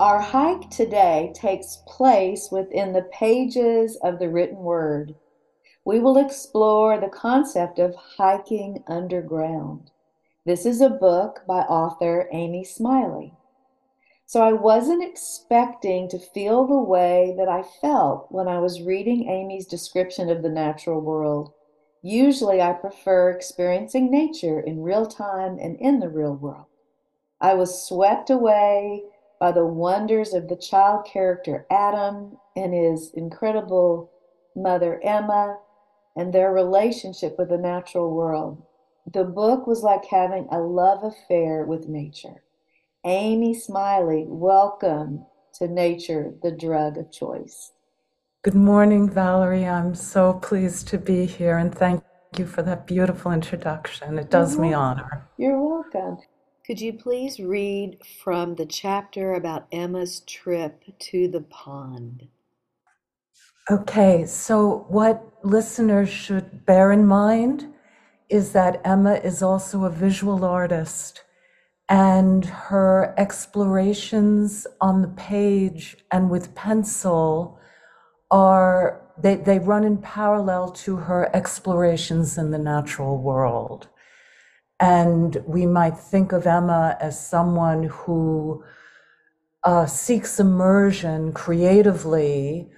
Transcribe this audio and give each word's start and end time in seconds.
Our 0.00 0.18
hike 0.18 0.70
today 0.70 1.30
takes 1.34 1.82
place 1.86 2.48
within 2.50 2.94
the 2.94 3.06
pages 3.12 3.96
of 3.96 4.18
the 4.18 4.30
written 4.30 4.56
word. 4.56 5.14
We 5.84 6.00
will 6.00 6.16
explore 6.16 6.98
the 6.98 7.10
concept 7.10 7.78
of 7.78 7.94
hiking 7.94 8.82
underground. 8.86 9.90
This 10.46 10.64
is 10.64 10.80
a 10.80 10.88
book 10.88 11.42
by 11.46 11.64
author 11.64 12.30
Amy 12.32 12.64
Smiley. 12.64 13.34
So 14.24 14.40
I 14.40 14.54
wasn't 14.54 15.04
expecting 15.04 16.08
to 16.08 16.18
feel 16.18 16.66
the 16.66 16.78
way 16.78 17.34
that 17.36 17.50
I 17.50 17.62
felt 17.62 18.32
when 18.32 18.48
I 18.48 18.58
was 18.58 18.80
reading 18.80 19.28
Amy's 19.28 19.66
description 19.66 20.30
of 20.30 20.40
the 20.40 20.48
natural 20.48 21.02
world. 21.02 21.52
Usually 22.00 22.62
I 22.62 22.72
prefer 22.72 23.32
experiencing 23.32 24.10
nature 24.10 24.60
in 24.60 24.80
real 24.80 25.04
time 25.04 25.58
and 25.60 25.76
in 25.76 26.00
the 26.00 26.08
real 26.08 26.36
world. 26.36 26.68
I 27.38 27.52
was 27.52 27.86
swept 27.86 28.30
away 28.30 29.02
by 29.40 29.50
the 29.50 29.64
wonders 29.64 30.34
of 30.34 30.48
the 30.48 30.56
child 30.56 31.06
character 31.06 31.66
Adam 31.70 32.36
and 32.54 32.74
his 32.74 33.10
incredible 33.14 34.12
mother 34.54 35.00
Emma 35.02 35.58
and 36.14 36.32
their 36.32 36.52
relationship 36.52 37.36
with 37.38 37.48
the 37.48 37.56
natural 37.56 38.14
world. 38.14 38.62
The 39.12 39.24
book 39.24 39.66
was 39.66 39.82
like 39.82 40.04
having 40.04 40.46
a 40.52 40.60
love 40.60 41.02
affair 41.02 41.64
with 41.64 41.88
nature. 41.88 42.42
Amy 43.06 43.54
Smiley, 43.54 44.26
welcome 44.28 45.24
to 45.54 45.66
Nature, 45.66 46.34
the 46.42 46.52
Drug 46.52 46.98
of 46.98 47.10
Choice. 47.10 47.72
Good 48.42 48.54
morning, 48.54 49.08
Valerie. 49.08 49.66
I'm 49.66 49.94
so 49.94 50.34
pleased 50.34 50.86
to 50.88 50.98
be 50.98 51.24
here 51.24 51.56
and 51.56 51.74
thank 51.74 52.04
you 52.36 52.46
for 52.46 52.62
that 52.62 52.86
beautiful 52.86 53.32
introduction. 53.32 54.18
It 54.18 54.30
does 54.30 54.58
me 54.58 54.74
honor. 54.74 55.26
You're 55.38 55.60
welcome. 55.60 56.18
Could 56.70 56.80
you 56.80 56.92
please 56.92 57.40
read 57.40 57.98
from 58.22 58.54
the 58.54 58.64
chapter 58.64 59.34
about 59.34 59.66
Emma's 59.72 60.20
trip 60.20 60.84
to 61.00 61.26
the 61.26 61.40
pond? 61.40 62.28
Okay, 63.68 64.24
so 64.24 64.86
what 64.88 65.32
listeners 65.42 66.08
should 66.08 66.64
bear 66.66 66.92
in 66.92 67.04
mind 67.08 67.66
is 68.28 68.52
that 68.52 68.80
Emma 68.84 69.14
is 69.14 69.42
also 69.42 69.82
a 69.82 69.90
visual 69.90 70.44
artist 70.44 71.24
and 71.88 72.44
her 72.44 73.16
explorations 73.18 74.64
on 74.80 75.02
the 75.02 75.08
page 75.08 75.96
and 76.12 76.30
with 76.30 76.54
pencil 76.54 77.58
are 78.30 79.02
they, 79.20 79.34
they 79.34 79.58
run 79.58 79.82
in 79.82 79.98
parallel 79.98 80.70
to 80.70 80.94
her 80.94 81.34
explorations 81.34 82.38
in 82.38 82.52
the 82.52 82.58
natural 82.58 83.18
world 83.18 83.88
and 84.80 85.36
we 85.46 85.66
might 85.66 85.96
think 85.96 86.32
of 86.32 86.46
emma 86.46 86.96
as 87.00 87.24
someone 87.24 87.84
who 87.84 88.64
uh, 89.64 89.86
seeks 89.86 90.40
immersion 90.40 91.32
creatively 91.32 92.68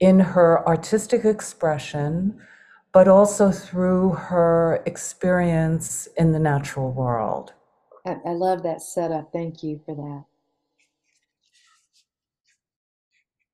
in 0.00 0.20
her 0.20 0.66
artistic 0.68 1.24
expression 1.24 2.38
but 2.92 3.08
also 3.08 3.50
through 3.50 4.10
her 4.12 4.82
experience 4.86 6.08
in 6.16 6.32
the 6.32 6.38
natural 6.38 6.92
world 6.92 7.52
I, 8.06 8.16
I 8.24 8.32
love 8.32 8.62
that 8.62 8.80
setup. 8.82 9.32
Thank 9.32 9.62
you 9.62 9.80
for 9.84 9.94
that. 9.94 10.24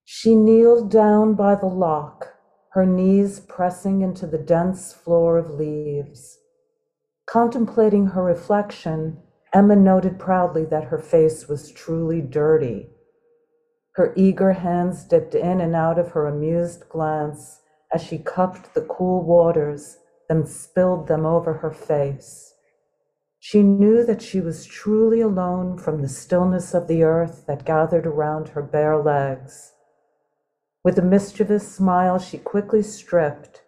She 0.05 0.35
kneeled 0.35 0.91
down 0.91 1.35
by 1.35 1.55
the 1.55 1.67
lock, 1.67 2.35
her 2.73 2.85
knees 2.85 3.41
pressing 3.41 4.03
into 4.03 4.27
the 4.27 4.39
dense 4.39 4.93
floor 4.93 5.39
of 5.39 5.51
leaves. 5.51 6.39
Contemplating 7.33 8.09
her 8.09 8.23
reflection, 8.23 9.17
Emma 9.55 9.75
noted 9.75 10.19
proudly 10.19 10.67
that 10.67 10.85
her 10.85 10.99
face 10.99 11.49
was 11.49 11.73
truly 11.73 12.21
dirty. 12.21 12.91
Her 13.93 14.13
eager 14.17 14.53
hands 14.53 15.03
dipped 15.05 15.35
in 15.35 15.59
and 15.59 15.75
out 15.75 15.99
of 15.99 16.11
her 16.11 16.27
amused 16.27 16.91
glance 16.91 17.63
as 17.91 18.03
she 18.03 18.19
cupped 18.19 18.75
the 18.75 18.83
cool 18.83 19.23
waters, 19.25 19.97
then 20.29 20.45
spilled 20.45 21.09
them 21.09 21.25
over 21.25 21.55
her 21.55 21.71
face. 21.71 22.53
She 23.39 23.63
knew 23.63 24.05
that 24.05 24.21
she 24.21 24.43
was 24.43 24.67
truly 24.67 25.23
alone 25.23 25.79
from 25.79 26.03
the 26.03 26.11
stillness 26.11 26.75
of 26.75 26.87
the 26.87 27.03
earth 27.03 27.47
that 27.47 27.65
gathered 27.65 28.07
around 28.07 28.49
her 28.49 28.63
bare 28.63 28.99
legs. 28.99 29.73
With 30.85 30.99
a 30.99 31.03
mischievous 31.03 31.75
smile, 31.75 32.19
she 32.19 32.37
quickly 32.37 32.83
stripped 32.83 33.63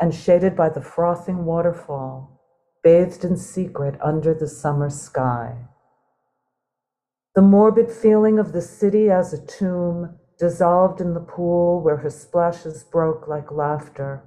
and, 0.00 0.14
shaded 0.14 0.56
by 0.56 0.70
the 0.70 0.80
frothing 0.80 1.44
waterfall, 1.44 2.38
bathed 2.82 3.24
in 3.24 3.36
secret 3.36 3.96
under 4.02 4.34
the 4.34 4.48
summer 4.48 4.90
sky. 4.90 5.56
The 7.34 7.42
morbid 7.42 7.90
feeling 7.90 8.38
of 8.38 8.52
the 8.52 8.60
city 8.60 9.10
as 9.10 9.32
a 9.32 9.46
tomb 9.46 10.18
dissolved 10.38 11.00
in 11.00 11.14
the 11.14 11.20
pool 11.20 11.80
where 11.80 11.98
her 11.98 12.10
splashes 12.10 12.84
broke 12.84 13.28
like 13.28 13.52
laughter. 13.52 14.22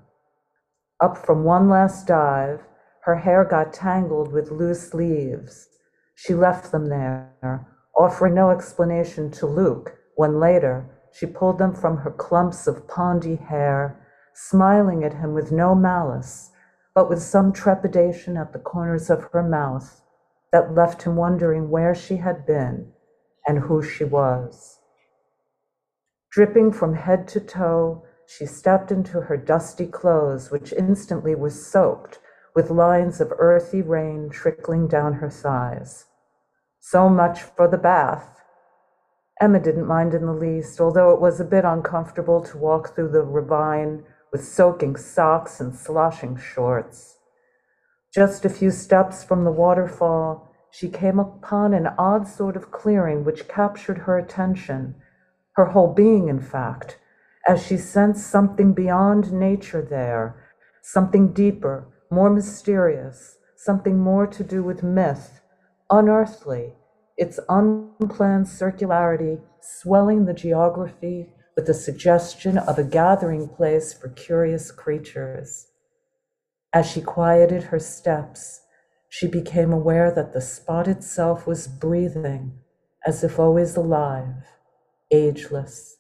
Up 1.02 1.18
from 1.18 1.44
one 1.44 1.70
last 1.70 2.08
dive, 2.08 2.62
her 3.04 3.18
hair 3.18 3.44
got 3.44 3.74
tangled 3.74 4.32
with 4.32 4.50
loose 4.50 4.94
leaves. 4.94 5.68
She 6.16 6.34
left 6.34 6.72
them 6.72 6.88
there, 6.88 7.68
offering 7.96 8.34
no 8.34 8.50
explanation 8.50 9.30
to 9.32 9.46
Luke 9.46 9.98
when 10.16 10.40
later 10.40 10.90
she 11.12 11.26
pulled 11.26 11.58
them 11.58 11.76
from 11.76 11.98
her 11.98 12.12
clumps 12.12 12.66
of 12.66 12.88
pondy 12.88 13.36
hair, 13.36 14.02
smiling 14.34 15.04
at 15.04 15.14
him 15.14 15.34
with 15.34 15.52
no 15.52 15.76
malice, 15.76 16.52
but 16.96 17.10
with 17.10 17.22
some 17.22 17.52
trepidation 17.52 18.38
at 18.38 18.54
the 18.54 18.60
corners 18.60 19.10
of 19.10 19.28
her 19.34 19.44
mouth 19.44 20.02
that 20.52 20.74
left 20.74 21.04
him 21.04 21.18
wondering 21.18 21.70
where 21.70 21.94
she 21.94 22.16
had 22.16 22.46
been 22.46 22.90
and 23.46 23.60
who 23.60 23.84
she 23.84 24.06
was. 24.06 24.80
Dripping 26.32 26.72
from 26.72 26.96
head 26.96 27.28
to 27.28 27.40
toe, 27.42 28.04
she 28.26 28.46
stepped 28.46 28.92
into 28.92 29.22
her 29.22 29.38
dusty 29.38 29.86
clothes, 29.86 30.50
which 30.50 30.74
instantly 30.74 31.36
were 31.36 31.50
soaked 31.50 32.20
with 32.56 32.70
lines 32.70 33.20
of 33.20 33.34
earthy 33.38 33.82
rain 33.82 34.30
trickling 34.30 34.88
down 34.88 35.14
her 35.14 35.30
thighs. 35.30 36.06
So 36.80 37.10
much 37.10 37.42
for 37.42 37.68
the 37.68 37.78
bath. 37.78 38.42
Emma 39.42 39.60
didn't 39.60 39.86
mind 39.86 40.14
in 40.14 40.26
the 40.26 40.34
least, 40.34 40.80
although 40.80 41.12
it 41.12 41.20
was 41.20 41.40
a 41.40 41.46
bit 41.46 41.66
uncomfortable 41.66 42.42
to 42.42 42.58
walk 42.58 42.96
through 42.96 43.10
the 43.10 43.22
ravine 43.22 44.04
with 44.32 44.44
soaking 44.44 44.96
socks 44.96 45.60
and 45.60 45.76
sloshing 45.76 46.38
shorts. 46.38 47.18
Just 48.14 48.46
a 48.46 48.50
few 48.50 48.72
steps 48.72 49.24
from 49.24 49.44
the 49.44 49.52
waterfall, 49.52 50.52
she 50.72 50.90
came 50.90 51.20
upon 51.20 51.74
an 51.74 51.88
odd 51.98 52.28
sort 52.28 52.56
of 52.56 52.72
clearing 52.72 53.24
which 53.24 53.48
captured 53.48 54.00
her 54.00 54.18
attention, 54.18 54.96
her 55.56 55.66
whole 55.66 55.94
being, 55.94 56.28
in 56.28 56.40
fact, 56.40 56.98
as 57.48 57.66
she 57.66 57.78
sensed 57.78 58.28
something 58.30 58.74
beyond 58.74 59.32
nature 59.32 59.82
there, 59.82 60.36
something 60.82 61.32
deeper, 61.32 61.88
more 62.10 62.30
mysterious, 62.30 63.38
something 63.56 64.00
more 64.00 64.28
to 64.28 64.44
do 64.44 64.64
with 64.64 64.84
myth, 64.84 65.42
unearthly, 65.90 66.74
its 67.18 67.40
unplanned 67.50 68.46
circularity 68.46 69.42
swelling 69.62 70.26
the 70.26 70.34
geography 70.34 71.28
with 71.56 71.68
the 71.68 71.74
suggestion 71.74 72.58
of 72.58 72.78
a 72.78 72.84
gathering 72.84 73.48
place 73.48 73.94
for 73.94 74.10
curious 74.10 74.72
creatures. 74.72 75.68
As 76.74 76.90
she 76.90 77.02
quieted 77.02 77.64
her 77.64 77.80
steps, 77.80 78.62
she 79.10 79.28
became 79.28 79.72
aware 79.72 80.12
that 80.12 80.34
the 80.34 80.42
spot 80.42 80.88
itself 80.88 81.48
was 81.48 81.68
breathing 81.68 82.60
as 83.06 83.24
if 83.24 83.40
always 83.40 83.76
alive, 83.76 84.44
ageless 85.12 85.96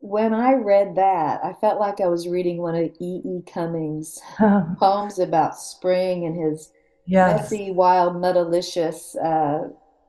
when 0.00 0.32
I 0.32 0.54
read 0.54 0.96
that, 0.96 1.44
I 1.44 1.52
felt 1.60 1.78
like 1.78 2.00
I 2.00 2.08
was 2.08 2.26
reading 2.26 2.58
one 2.58 2.74
of 2.74 2.90
E. 3.00 3.20
E. 3.22 3.42
Cummings' 3.46 4.18
poems 4.78 5.18
about 5.18 5.58
spring 5.58 6.24
and 6.24 6.34
his 6.34 6.72
yes. 7.06 7.42
messy, 7.42 7.70
wild, 7.70 8.14
mudalicious 8.14 9.14
uh, 9.22 9.68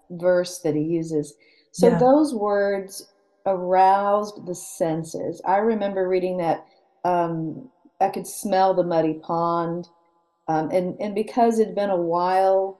verse 0.09 0.59
that 0.59 0.75
he 0.75 0.81
uses. 0.81 1.35
So 1.73 1.89
yeah. 1.89 1.97
those 1.99 2.33
words 2.33 3.11
aroused 3.45 4.45
the 4.45 4.55
senses. 4.55 5.41
I 5.45 5.57
remember 5.57 6.07
reading 6.07 6.38
that 6.38 6.65
um, 7.03 7.69
I 7.99 8.09
could 8.09 8.27
smell 8.27 8.73
the 8.73 8.83
muddy 8.83 9.15
pond. 9.15 9.88
Um, 10.47 10.69
and, 10.71 10.99
and 10.99 11.15
because 11.15 11.59
it 11.59 11.67
had 11.67 11.75
been 11.75 11.89
a 11.89 11.95
while 11.95 12.79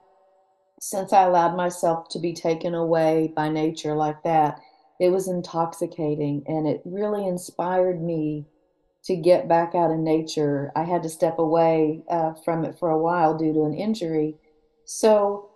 since 0.80 1.12
I 1.12 1.22
allowed 1.22 1.56
myself 1.56 2.08
to 2.08 2.18
be 2.18 2.32
taken 2.32 2.74
away 2.74 3.32
by 3.36 3.48
nature 3.48 3.94
like 3.94 4.22
that, 4.24 4.58
it 4.98 5.10
was 5.10 5.28
intoxicating 5.28 6.42
and 6.46 6.66
it 6.66 6.82
really 6.84 7.24
inspired 7.26 8.02
me 8.02 8.46
to 9.04 9.16
get 9.16 9.48
back 9.48 9.76
out 9.76 9.92
in 9.92 10.02
nature. 10.02 10.72
I 10.74 10.82
had 10.82 11.04
to 11.04 11.08
step 11.08 11.38
away 11.38 12.02
uh, 12.10 12.34
from 12.44 12.64
it 12.64 12.78
for 12.78 12.90
a 12.90 12.98
while 12.98 13.38
due 13.38 13.52
to 13.52 13.64
an 13.64 13.74
injury. 13.74 14.36
So, 14.84 15.50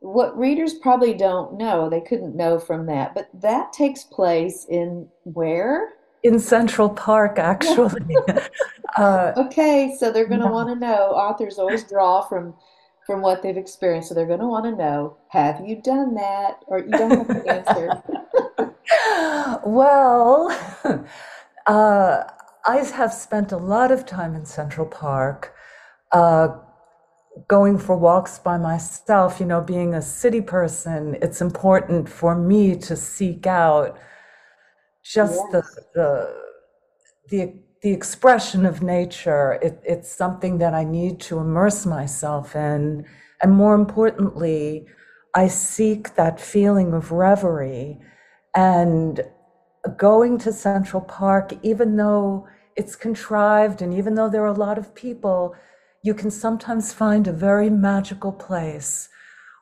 what 0.00 0.36
readers 0.36 0.74
probably 0.74 1.14
don't 1.14 1.56
know, 1.56 1.88
they 1.88 2.00
couldn't 2.00 2.34
know 2.34 2.58
from 2.58 2.86
that, 2.86 3.14
but 3.14 3.28
that 3.34 3.72
takes 3.72 4.02
place 4.04 4.66
in 4.68 5.08
where? 5.24 5.94
In 6.22 6.38
Central 6.38 6.88
Park, 6.88 7.38
actually. 7.38 8.16
uh, 8.98 9.32
okay, 9.36 9.94
so 9.98 10.10
they're 10.10 10.26
going 10.26 10.40
to 10.40 10.46
yeah. 10.46 10.52
want 10.52 10.68
to 10.68 10.74
know. 10.74 11.10
Authors 11.12 11.58
always 11.58 11.84
draw 11.84 12.22
from 12.22 12.54
from 13.06 13.22
what 13.22 13.42
they've 13.42 13.56
experienced, 13.56 14.08
so 14.08 14.14
they're 14.14 14.26
going 14.26 14.40
to 14.40 14.46
want 14.46 14.66
to 14.66 14.72
know: 14.72 15.16
Have 15.28 15.66
you 15.66 15.80
done 15.80 16.14
that? 16.14 16.62
Or 16.66 16.80
you 16.80 16.90
don't 16.90 17.26
have 17.26 17.44
to 17.44 17.50
answer. 17.50 18.02
well, 19.64 20.50
uh, 21.66 22.24
I 22.66 22.76
have 22.76 23.12
spent 23.12 23.52
a 23.52 23.56
lot 23.56 23.90
of 23.90 24.06
time 24.06 24.34
in 24.34 24.44
Central 24.44 24.86
Park, 24.86 25.54
uh, 26.12 26.48
going 27.48 27.78
for 27.78 27.96
walks 27.96 28.38
by 28.38 28.56
myself. 28.56 29.40
You 29.40 29.46
know, 29.46 29.60
being 29.60 29.94
a 29.94 30.02
city 30.02 30.40
person, 30.40 31.16
it's 31.22 31.40
important 31.40 32.08
for 32.08 32.34
me 32.34 32.76
to 32.76 32.96
seek 32.96 33.46
out 33.46 33.98
just 35.02 35.34
yes. 35.34 35.52
the, 35.52 35.62
the 35.94 36.34
the 37.30 37.62
the 37.82 37.92
expression 37.92 38.66
of 38.66 38.82
nature. 38.82 39.58
It, 39.62 39.80
it's 39.84 40.12
something 40.12 40.58
that 40.58 40.74
I 40.74 40.84
need 40.84 41.20
to 41.20 41.38
immerse 41.38 41.86
myself 41.86 42.54
in, 42.54 43.06
and 43.42 43.52
more 43.52 43.74
importantly, 43.74 44.86
I 45.34 45.48
seek 45.48 46.14
that 46.16 46.40
feeling 46.40 46.92
of 46.92 47.12
reverie 47.12 47.98
and 48.54 49.20
going 49.96 50.38
to 50.38 50.52
Central 50.52 51.02
Park, 51.02 51.52
even 51.62 51.96
though 51.96 52.46
it's 52.76 52.96
contrived 52.96 53.82
and 53.82 53.94
even 53.94 54.14
though 54.14 54.28
there 54.28 54.42
are 54.42 54.46
a 54.46 54.52
lot 54.52 54.78
of 54.78 54.94
people, 54.94 55.54
you 56.02 56.14
can 56.14 56.30
sometimes 56.30 56.92
find 56.92 57.26
a 57.26 57.32
very 57.32 57.68
magical 57.68 58.32
place 58.32 59.08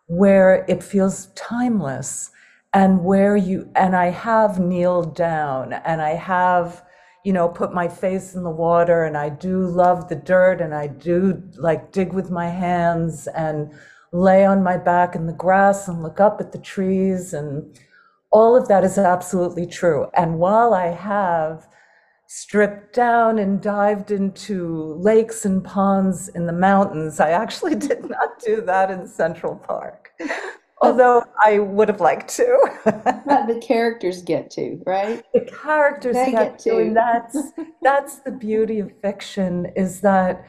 where 0.07 0.65
it 0.69 0.83
feels 0.83 1.27
timeless 1.35 2.31
and 2.73 3.05
where 3.05 3.37
you, 3.37 3.71
and 3.75 3.97
I 3.97 4.11
have 4.11 4.61
kneeled 4.61 5.17
down 5.17 5.73
and 5.73 6.01
I 6.01 6.11
have, 6.11 6.85
you 7.25 7.33
know, 7.33 7.49
put 7.49 7.75
my 7.75 7.89
face 7.89 8.35
in 8.35 8.45
the 8.45 8.51
water 8.51 9.05
and 9.05 9.17
I 9.17 9.31
do 9.31 9.67
love 9.67 10.09
the 10.09 10.17
dirt 10.17 10.61
and 10.61 10.75
I 10.75 10.87
do 10.87 11.43
like 11.57 11.93
dig 11.93 12.13
with 12.13 12.31
my 12.31 12.49
hands 12.49 13.27
and 13.29 13.73
lay 14.13 14.45
on 14.45 14.63
my 14.63 14.77
back 14.77 15.15
in 15.15 15.27
the 15.27 15.33
grass 15.33 15.89
and 15.89 16.03
look 16.03 16.21
up 16.21 16.41
at 16.41 16.53
the 16.53 16.59
trees 16.59 17.35
and 17.35 17.79
all 18.31 18.57
of 18.57 18.69
that 18.69 18.85
is 18.85 18.97
absolutely 18.97 19.67
true. 19.67 20.09
And 20.15 20.39
while 20.39 20.73
I 20.73 20.89
have 20.89 21.67
stripped 22.29 22.95
down 22.95 23.39
and 23.39 23.61
dived 23.63 24.11
into 24.11 24.95
lakes 25.01 25.47
and 25.47 25.65
ponds 25.65 26.29
in 26.29 26.47
the 26.47 26.53
mountains, 26.53 27.21
I 27.21 27.31
actually 27.31 27.75
did 27.91 28.09
not 28.09 28.39
do 28.45 28.61
that 28.61 28.91
in 28.91 29.09
Central 29.09 29.57
Park. 29.57 30.11
Oh. 30.21 30.91
Although 30.91 31.25
I 31.45 31.59
would 31.59 31.89
have 31.89 32.01
liked 32.01 32.29
to. 32.37 32.71
but 32.85 33.47
the 33.47 33.61
characters 33.61 34.23
get 34.23 34.51
to, 34.53 34.81
right? 34.87 35.25
The 35.33 35.41
characters 35.41 36.15
get, 36.15 36.33
get, 36.33 36.59
to. 36.61 36.79
And 36.79 36.97
that's 36.97 37.37
that's 37.83 38.17
the 38.21 38.31
beauty 38.31 38.79
of 38.79 38.93
fiction 39.01 39.73
is 39.75 40.03
that 40.03 40.47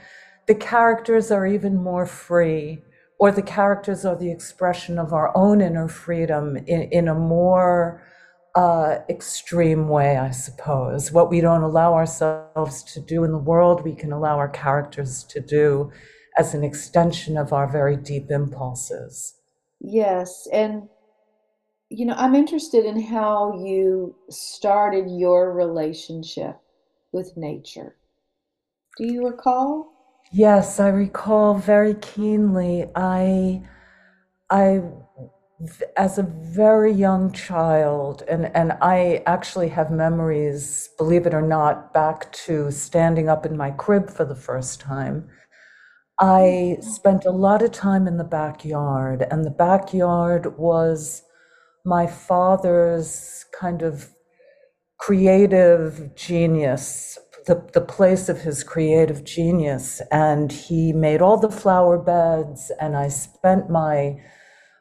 the 0.48 0.56
characters 0.56 1.32
are 1.32 1.48
even 1.48 1.82
more 1.82 2.06
free 2.06 2.84
or 3.20 3.32
the 3.32 3.42
characters 3.42 4.06
are 4.06 4.16
the 4.16 4.32
expression 4.32 5.00
of 5.00 5.14
our 5.14 5.36
own 5.36 5.62
inner 5.62 5.88
freedom 5.88 6.58
in, 6.58 6.84
in 6.92 7.08
a 7.08 7.16
more 7.16 8.04
uh, 8.60 9.00
extreme 9.08 9.88
way, 9.88 10.18
I 10.18 10.32
suppose. 10.32 11.14
What 11.14 11.30
we 11.30 11.40
don't 11.40 11.64
allow 11.64 11.94
ourselves 11.94 12.84
to 12.94 13.00
do 13.00 13.24
in 13.24 13.32
the 13.32 13.38
world, 13.38 13.86
we 13.86 13.96
can 13.96 14.12
allow 14.12 14.38
our 14.38 14.50
characters 14.50 15.24
to 15.30 15.40
do 15.40 15.92
as 16.38 16.54
an 16.54 16.66
extension 16.66 17.38
of 17.38 17.54
our 17.54 17.72
very 17.72 17.96
deep 17.96 18.30
impulses. 18.30 19.36
Yes. 19.80 20.46
And, 20.52 20.90
you 21.90 22.06
know, 22.06 22.16
I'm 22.18 22.36
interested 22.36 22.84
in 22.84 23.02
how 23.02 23.64
you 23.64 24.14
started 24.30 25.06
your 25.10 25.54
relationship 25.54 26.60
with 27.14 27.38
nature. 27.38 27.96
Do 28.98 29.06
you 29.06 29.26
recall? 29.26 29.94
Yes, 30.34 30.82
I 30.82 30.90
recall 30.90 31.54
very 31.54 31.94
keenly. 31.94 32.90
I, 32.94 33.62
I, 34.50 34.82
as 35.98 36.18
a 36.18 36.24
very 36.24 36.92
young 36.92 37.32
child, 37.32 38.24
and, 38.30 38.46
and 38.56 38.74
I 38.82 39.24
actually 39.26 39.70
have 39.70 39.92
memories, 39.92 40.90
believe 40.98 41.26
it 41.26 41.34
or 41.34 41.42
not, 41.42 41.94
back 41.94 42.32
to 42.46 42.72
standing 42.72 43.28
up 43.28 43.46
in 43.46 43.58
my 43.58 43.72
crib 43.72 44.10
for 44.10 44.26
the 44.26 44.36
first 44.36 44.80
time. 44.80 45.28
I 46.20 46.78
spent 46.82 47.26
a 47.26 47.32
lot 47.32 47.62
of 47.62 47.72
time 47.72 48.08
in 48.08 48.18
the 48.18 48.24
backyard, 48.24 49.26
and 49.30 49.46
the 49.46 49.52
backyard 49.52 50.58
was 50.58 51.24
my 51.86 52.08
father's 52.08 53.46
kind 53.54 53.82
of 53.82 54.10
creative 54.98 56.16
genius 56.16 57.18
the, 57.46 57.68
the 57.74 57.82
place 57.82 58.30
of 58.30 58.42
his 58.42 58.64
creative 58.64 59.24
genius. 59.24 60.02
And 60.12 60.52
he 60.52 60.94
made 60.94 61.22
all 61.22 61.38
the 61.38 61.50
flower 61.50 61.98
beds, 61.98 62.72
and 62.80 62.96
I 62.96 63.08
spent 63.10 63.70
my 63.72 64.22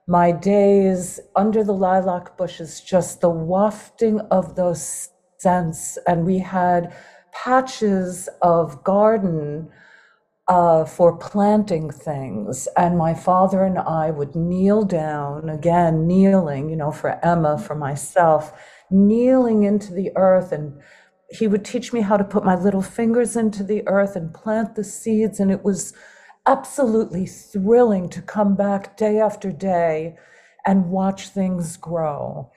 my 0.08 0.32
days 0.32 1.20
under 1.37 1.62
the 1.62 1.75
lilac 1.75 2.37
bushes, 2.38 2.81
just 2.81 3.20
the 3.20 3.31
wafting 3.31 4.20
of 4.31 4.56
those 4.56 5.10
scents. 5.37 5.99
And 6.06 6.25
we 6.25 6.38
had 6.38 6.96
patches 7.32 8.28
of 8.40 8.82
garden 8.82 9.70
uh, 10.49 10.87
for 10.87 11.14
planting 11.19 11.90
things. 11.90 12.66
And 12.75 12.96
my 12.96 13.12
father 13.12 13.64
and 13.64 13.78
I 13.78 14.10
would 14.10 14.34
kneel 14.34 14.84
down, 14.84 15.50
again, 15.50 16.06
kneeling, 16.06 16.70
you 16.70 16.76
know, 16.76 16.90
for 16.90 17.22
Emma, 17.22 17.58
for 17.58 17.75
myself, 17.75 18.58
kneeling 18.90 19.64
into 19.64 19.93
the 19.93 20.10
earth 20.16 20.52
and 20.52 20.81
he 21.31 21.46
would 21.46 21.64
teach 21.64 21.93
me 21.93 22.00
how 22.00 22.16
to 22.16 22.25
put 22.25 22.44
my 22.44 22.55
little 22.55 22.81
fingers 22.81 23.37
into 23.37 23.62
the 23.62 23.87
earth 23.87 24.16
and 24.16 24.32
plant 24.32 24.75
the 24.75 24.84
seeds. 24.84 25.38
And 25.38 25.50
it 25.50 25.62
was 25.62 25.93
absolutely 26.49 27.27
thrilling 27.27 28.09
to 28.09 28.23
come 28.23 28.56
back 28.56 28.97
day 28.97 29.21
after 29.21 29.53
day 29.53 30.17
and 30.67 30.91
watch 30.91 31.29
things 31.29 31.77
grow. 31.77 32.50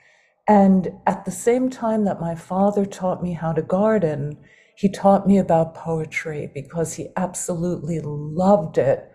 And 0.47 0.89
at 1.05 1.25
the 1.25 1.31
same 1.31 1.69
time 1.69 2.05
that 2.05 2.21
my 2.21 2.33
father 2.33 2.85
taught 2.85 3.21
me 3.21 3.33
how 3.33 3.51
to 3.51 3.61
garden, 3.61 4.37
he 4.77 4.89
taught 4.89 5.27
me 5.27 5.37
about 5.37 5.75
poetry 5.75 6.49
because 6.53 6.93
he 6.93 7.09
absolutely 7.17 7.99
loved 8.01 8.77
it. 8.77 9.11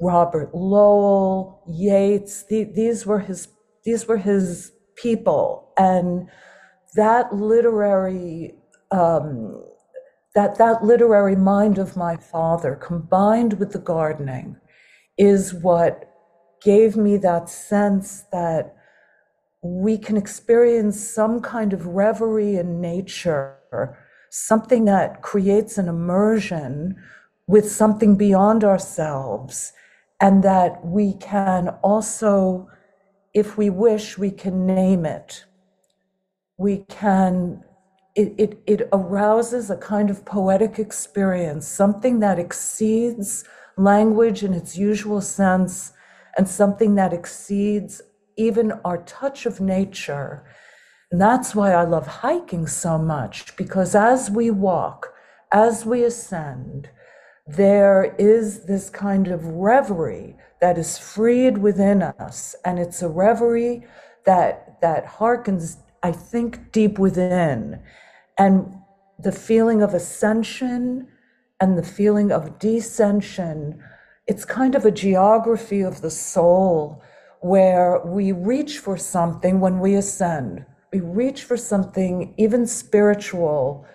Robert 0.00 0.54
Lowell, 0.54 1.62
Yeats, 1.68 2.44
the, 2.48 2.64
these 2.64 3.06
were 3.06 3.20
his 3.20 3.48
these 3.84 4.08
were 4.08 4.18
his 4.18 4.72
people. 4.96 5.72
And 5.78 6.28
that 6.96 7.32
literary 7.34 8.54
um, 8.90 9.64
that 10.36 10.58
that 10.58 10.84
literary 10.84 11.34
mind 11.34 11.78
of 11.78 11.96
my 11.96 12.16
father 12.16 12.76
combined 12.76 13.54
with 13.54 13.72
the 13.72 13.78
gardening 13.78 14.56
is 15.18 15.52
what 15.52 16.08
gave 16.62 16.96
me 16.96 17.16
that 17.16 17.48
sense 17.48 18.24
that 18.30 18.76
we 19.62 19.98
can 19.98 20.16
experience 20.16 21.00
some 21.00 21.40
kind 21.40 21.72
of 21.72 21.86
reverie 21.86 22.56
in 22.56 22.80
nature 22.80 23.56
something 24.30 24.84
that 24.84 25.22
creates 25.22 25.78
an 25.78 25.88
immersion 25.88 26.94
with 27.46 27.70
something 27.70 28.16
beyond 28.16 28.62
ourselves 28.62 29.72
and 30.20 30.42
that 30.42 30.84
we 30.84 31.14
can 31.14 31.68
also 31.82 32.68
if 33.36 33.58
we 33.58 33.68
wish 33.68 34.16
we 34.16 34.30
can 34.30 34.64
name 34.66 35.04
it. 35.04 35.44
We 36.56 36.86
can 36.88 37.62
it, 38.16 38.34
it, 38.38 38.58
it 38.66 38.88
arouses 38.92 39.70
a 39.70 39.76
kind 39.76 40.08
of 40.08 40.24
poetic 40.24 40.78
experience, 40.78 41.68
something 41.68 42.20
that 42.20 42.38
exceeds 42.38 43.44
language 43.76 44.42
in 44.42 44.54
its 44.54 44.76
usual 44.76 45.20
sense, 45.20 45.92
and 46.36 46.48
something 46.48 46.94
that 46.94 47.12
exceeds 47.12 48.00
even 48.36 48.72
our 48.84 48.98
touch 49.04 49.46
of 49.46 49.60
nature. 49.60 50.44
And 51.10 51.20
that's 51.20 51.54
why 51.54 51.72
I 51.72 51.84
love 51.84 52.06
hiking 52.06 52.66
so 52.66 52.98
much, 52.98 53.54
because 53.56 53.94
as 53.94 54.30
we 54.30 54.50
walk, 54.50 55.12
as 55.52 55.86
we 55.86 56.02
ascend, 56.02 56.88
there 57.46 58.16
is 58.18 58.64
this 58.64 58.90
kind 58.90 59.28
of 59.28 59.44
reverie 59.46 60.36
that 60.60 60.78
is 60.78 60.98
freed 60.98 61.58
within 61.58 62.02
us. 62.02 62.56
And 62.64 62.78
it's 62.78 63.02
a 63.02 63.08
reverie 63.08 63.86
that, 64.24 64.80
that 64.80 65.06
harkens, 65.06 65.76
I 66.02 66.12
think, 66.12 66.72
deep 66.72 66.98
within. 66.98 67.82
And 68.38 68.76
the 69.18 69.32
feeling 69.32 69.82
of 69.82 69.94
ascension 69.94 71.08
and 71.60 71.78
the 71.78 71.82
feeling 71.82 72.30
of 72.30 72.58
descension, 72.58 73.78
it's 74.26 74.44
kind 74.44 74.74
of 74.74 74.84
a 74.84 74.90
geography 74.90 75.80
of 75.80 76.02
the 76.02 76.10
soul 76.10 77.02
where 77.40 78.00
we 78.04 78.32
reach 78.32 78.78
for 78.78 78.96
something 78.96 79.60
when 79.60 79.80
we 79.80 79.94
ascend. 79.94 80.66
We 80.92 81.00
reach 81.00 81.44
for 81.44 81.56
something 81.56 82.34
even 82.36 82.66
spiritual. 82.66 83.86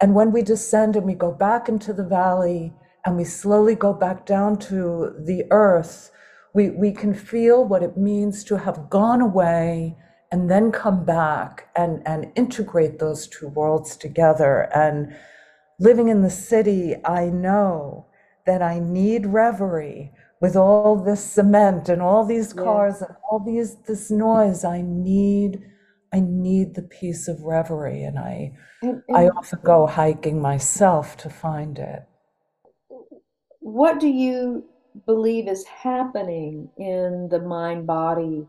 And 0.00 0.14
when 0.14 0.32
we 0.32 0.42
descend 0.42 0.96
and 0.96 1.06
we 1.06 1.14
go 1.14 1.32
back 1.32 1.68
into 1.68 1.92
the 1.92 2.04
valley 2.04 2.72
and 3.04 3.16
we 3.16 3.24
slowly 3.24 3.74
go 3.74 3.92
back 3.92 4.26
down 4.26 4.58
to 4.58 5.14
the 5.18 5.44
earth, 5.50 6.10
we, 6.54 6.70
we 6.70 6.92
can 6.92 7.14
feel 7.14 7.64
what 7.64 7.82
it 7.82 7.96
means 7.96 8.44
to 8.44 8.58
have 8.58 8.90
gone 8.90 9.20
away 9.20 9.96
and 10.32 10.50
then 10.50 10.72
come 10.72 11.04
back 11.04 11.68
and, 11.76 12.02
and 12.06 12.32
integrate 12.36 12.98
those 12.98 13.26
two 13.26 13.48
worlds 13.48 13.96
together. 13.96 14.68
And 14.74 15.14
living 15.78 16.08
in 16.08 16.22
the 16.22 16.30
city, 16.30 16.96
I 17.04 17.26
know 17.26 18.06
that 18.46 18.62
I 18.62 18.78
need 18.78 19.26
reverie 19.26 20.12
with 20.40 20.56
all 20.56 20.96
this 20.96 21.24
cement 21.24 21.88
and 21.88 22.00
all 22.00 22.24
these 22.24 22.52
cars 22.52 23.02
and 23.02 23.14
all 23.30 23.40
these 23.40 23.76
this 23.86 24.10
noise. 24.10 24.64
I 24.64 24.82
need 24.82 25.62
I 26.12 26.20
need 26.20 26.74
the 26.74 26.82
peace 26.82 27.28
of 27.28 27.42
reverie, 27.42 28.02
and 28.02 28.18
I 28.18 28.52
And, 28.82 29.02
and 29.08 29.16
I 29.16 29.28
often 29.28 29.60
go 29.62 29.86
hiking 29.86 30.40
myself 30.40 31.16
to 31.18 31.30
find 31.30 31.78
it. 31.78 32.02
what 33.60 34.00
do 34.00 34.08
you 34.08 34.64
believe 35.06 35.46
is 35.48 35.64
happening 35.66 36.68
in 36.78 37.28
the 37.30 37.40
mind 37.40 37.86
body 37.86 38.46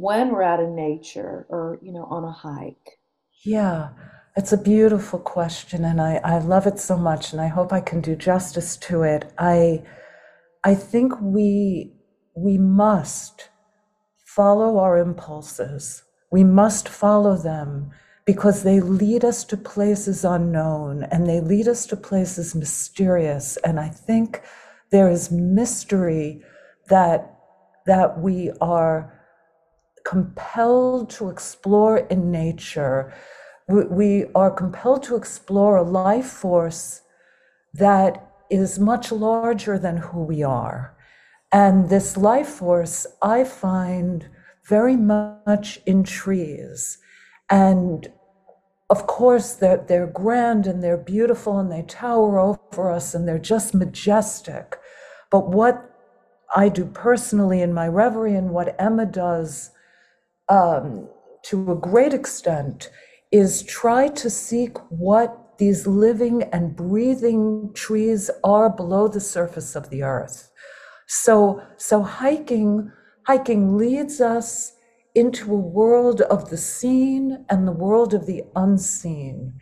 when 0.00 0.30
we're 0.30 0.42
out 0.42 0.60
in 0.60 0.76
nature 0.76 1.46
or, 1.48 1.78
you 1.82 1.92
know, 1.92 2.04
on 2.04 2.24
a 2.24 2.32
hike? 2.32 2.98
Yeah, 3.44 3.90
it's 4.36 4.52
a 4.52 4.58
beautiful 4.58 5.18
question, 5.18 5.84
and 5.84 6.00
I, 6.00 6.20
I 6.22 6.38
love 6.38 6.66
it 6.66 6.78
so 6.78 6.98
much, 6.98 7.32
and 7.32 7.40
I 7.40 7.46
hope 7.46 7.72
I 7.72 7.80
can 7.80 8.00
do 8.02 8.14
justice 8.14 8.76
to 8.88 9.02
it. 9.02 9.32
I 9.38 9.82
I 10.64 10.74
think 10.74 11.12
we 11.20 11.92
we 12.36 12.58
must 12.58 13.48
follow 14.24 14.78
our 14.78 14.98
impulses. 14.98 16.02
We 16.30 16.44
must 16.44 16.88
follow 16.88 17.36
them 17.38 17.90
because 18.26 18.64
they 18.64 18.80
lead 18.80 19.24
us 19.24 19.44
to 19.44 19.56
places 19.56 20.24
unknown 20.24 21.04
and 21.04 21.26
they 21.26 21.40
lead 21.40 21.68
us 21.68 21.86
to 21.86 21.96
places 21.96 22.54
mysterious. 22.54 23.56
And 23.58 23.78
I 23.78 23.88
think 23.88 24.42
there 24.90 25.08
is 25.08 25.30
mystery 25.30 26.42
that 26.88 27.32
that 27.86 28.20
we 28.20 28.50
are 28.60 29.15
compelled 30.06 31.10
to 31.10 31.28
explore 31.28 31.98
in 31.98 32.30
nature. 32.30 33.12
We, 33.68 34.26
are 34.36 34.52
compelled 34.52 35.02
to 35.04 35.16
explore 35.16 35.76
a 35.76 35.82
life 35.82 36.26
force 36.26 37.02
that 37.74 38.30
is 38.48 38.78
much 38.78 39.10
larger 39.10 39.78
than 39.78 39.96
who 39.96 40.22
we 40.22 40.44
are. 40.44 40.96
And 41.50 41.88
this 41.88 42.16
life 42.16 42.48
force 42.48 43.06
I 43.20 43.42
find 43.42 44.28
very 44.68 44.96
much 44.96 45.80
in 45.86 46.04
trees. 46.04 46.98
And 47.50 48.06
of 48.88 49.08
course, 49.08 49.54
they're, 49.54 49.84
they're 49.88 50.06
grand 50.06 50.68
and 50.68 50.84
they're 50.84 50.96
beautiful 50.96 51.58
and 51.58 51.70
they 51.72 51.82
tower 51.82 52.38
over 52.38 52.92
us 52.92 53.12
and 53.12 53.26
they're 53.26 53.40
just 53.40 53.74
majestic. 53.74 54.78
But 55.32 55.48
what 55.48 55.90
I 56.54 56.68
do 56.68 56.84
personally 56.84 57.60
in 57.60 57.74
my 57.74 57.88
reverie 57.88 58.36
and 58.36 58.50
what 58.50 58.76
Emma 58.78 59.06
does 59.06 59.72
um, 60.48 61.08
to 61.44 61.72
a 61.72 61.76
great 61.76 62.14
extent 62.14 62.90
is 63.32 63.62
try 63.64 64.08
to 64.08 64.30
seek 64.30 64.76
what 64.90 65.58
these 65.58 65.86
living 65.86 66.42
and 66.44 66.76
breathing 66.76 67.70
trees 67.74 68.30
are 68.44 68.70
below 68.70 69.08
the 69.08 69.20
surface 69.20 69.74
of 69.74 69.90
the 69.90 70.02
earth. 70.02 70.50
So, 71.06 71.62
so 71.76 72.02
hiking, 72.02 72.90
hiking 73.26 73.76
leads 73.76 74.20
us 74.20 74.72
into 75.14 75.52
a 75.52 75.58
world 75.58 76.20
of 76.22 76.50
the 76.50 76.58
seen 76.58 77.44
and 77.48 77.66
the 77.66 77.72
world 77.72 78.12
of 78.12 78.26
the 78.26 78.42
unseen. 78.54 79.54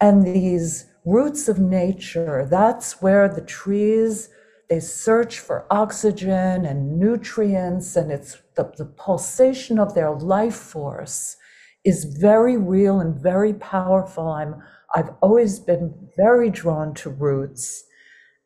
And 0.00 0.24
these 0.24 0.86
roots 1.04 1.48
of 1.48 1.58
nature, 1.58 2.46
that's 2.50 3.02
where 3.02 3.28
the 3.28 3.42
trees, 3.42 4.28
they 4.72 4.80
search 4.80 5.38
for 5.38 5.66
oxygen 5.70 6.64
and 6.64 6.98
nutrients, 6.98 7.94
and 7.94 8.10
it's 8.10 8.40
the, 8.54 8.72
the 8.78 8.86
pulsation 8.86 9.78
of 9.78 9.94
their 9.94 10.10
life 10.12 10.54
force 10.54 11.36
is 11.84 12.04
very 12.04 12.56
real 12.56 12.98
and 12.98 13.14
very 13.14 13.52
powerful. 13.52 14.28
I'm 14.28 14.62
I've 14.94 15.10
always 15.20 15.60
been 15.60 16.08
very 16.16 16.48
drawn 16.48 16.94
to 16.94 17.10
roots. 17.10 17.84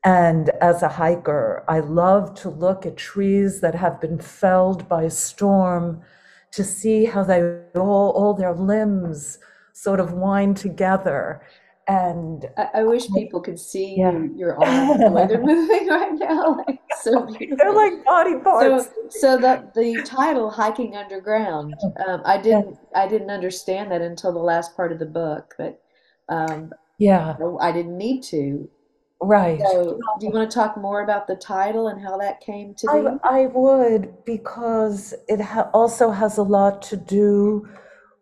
And 0.02 0.50
as 0.60 0.82
a 0.82 0.88
hiker, 0.88 1.64
I 1.68 1.78
love 1.78 2.34
to 2.40 2.50
look 2.50 2.84
at 2.84 2.96
trees 2.96 3.60
that 3.60 3.76
have 3.76 4.00
been 4.00 4.18
felled 4.18 4.88
by 4.88 5.04
a 5.04 5.10
storm 5.10 6.02
to 6.50 6.64
see 6.64 7.04
how 7.04 7.22
they 7.22 7.40
all, 7.76 8.10
all 8.18 8.34
their 8.34 8.52
limbs 8.52 9.38
sort 9.74 10.00
of 10.00 10.12
wind 10.12 10.56
together. 10.56 11.40
And 11.88 12.44
I, 12.56 12.68
I 12.74 12.82
wish 12.82 13.08
people 13.12 13.40
could 13.40 13.58
see 13.60 13.94
Yeah. 13.94 14.10
you, 14.12 14.34
your 14.36 14.58
arms, 14.58 15.00
the 15.00 15.10
way 15.12 15.26
they're 15.26 15.40
moving 15.44 15.86
right 15.88 16.12
now. 16.12 16.56
Like, 16.66 16.80
so 17.02 17.26
they're 17.58 17.72
like 17.74 18.04
body 18.04 18.36
parts. 18.42 18.86
So, 18.86 19.08
so 19.10 19.36
the 19.38 19.70
the 19.74 20.02
title 20.02 20.50
"Hiking 20.50 20.96
Underground," 20.96 21.74
um, 22.06 22.22
I 22.24 22.38
didn't 22.38 22.78
I 22.94 23.06
didn't 23.06 23.30
understand 23.30 23.92
that 23.92 24.00
until 24.00 24.32
the 24.32 24.38
last 24.40 24.74
part 24.74 24.92
of 24.92 24.98
the 24.98 25.06
book, 25.06 25.54
but 25.58 25.80
um, 26.28 26.72
yeah, 26.98 27.36
I 27.60 27.70
didn't 27.70 27.96
need 27.98 28.22
to. 28.24 28.68
right. 29.20 29.60
So, 29.60 29.98
do 30.18 30.26
you 30.26 30.32
want 30.32 30.50
to 30.50 30.54
talk 30.54 30.76
more 30.76 31.02
about 31.02 31.26
the 31.26 31.36
title 31.36 31.88
and 31.88 32.00
how 32.00 32.18
that 32.18 32.40
came 32.40 32.74
to 32.74 32.86
be? 32.88 33.18
I, 33.24 33.42
I 33.42 33.46
would 33.46 34.24
because 34.24 35.14
it 35.28 35.40
ha- 35.40 35.70
also 35.72 36.10
has 36.10 36.38
a 36.38 36.42
lot 36.42 36.82
to 36.82 36.96
do 36.96 37.68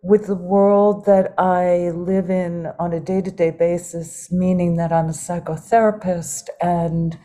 with 0.04 0.26
the 0.26 0.36
world 0.36 1.06
that 1.06 1.32
I 1.38 1.90
live 1.90 2.28
in 2.28 2.66
on 2.78 2.92
a 2.92 3.00
day 3.00 3.22
to 3.22 3.30
day 3.30 3.50
basis, 3.50 4.30
meaning 4.30 4.76
that 4.76 4.92
I'm 4.92 5.06
a 5.06 5.12
psychotherapist. 5.12 6.48
And, 6.60 7.18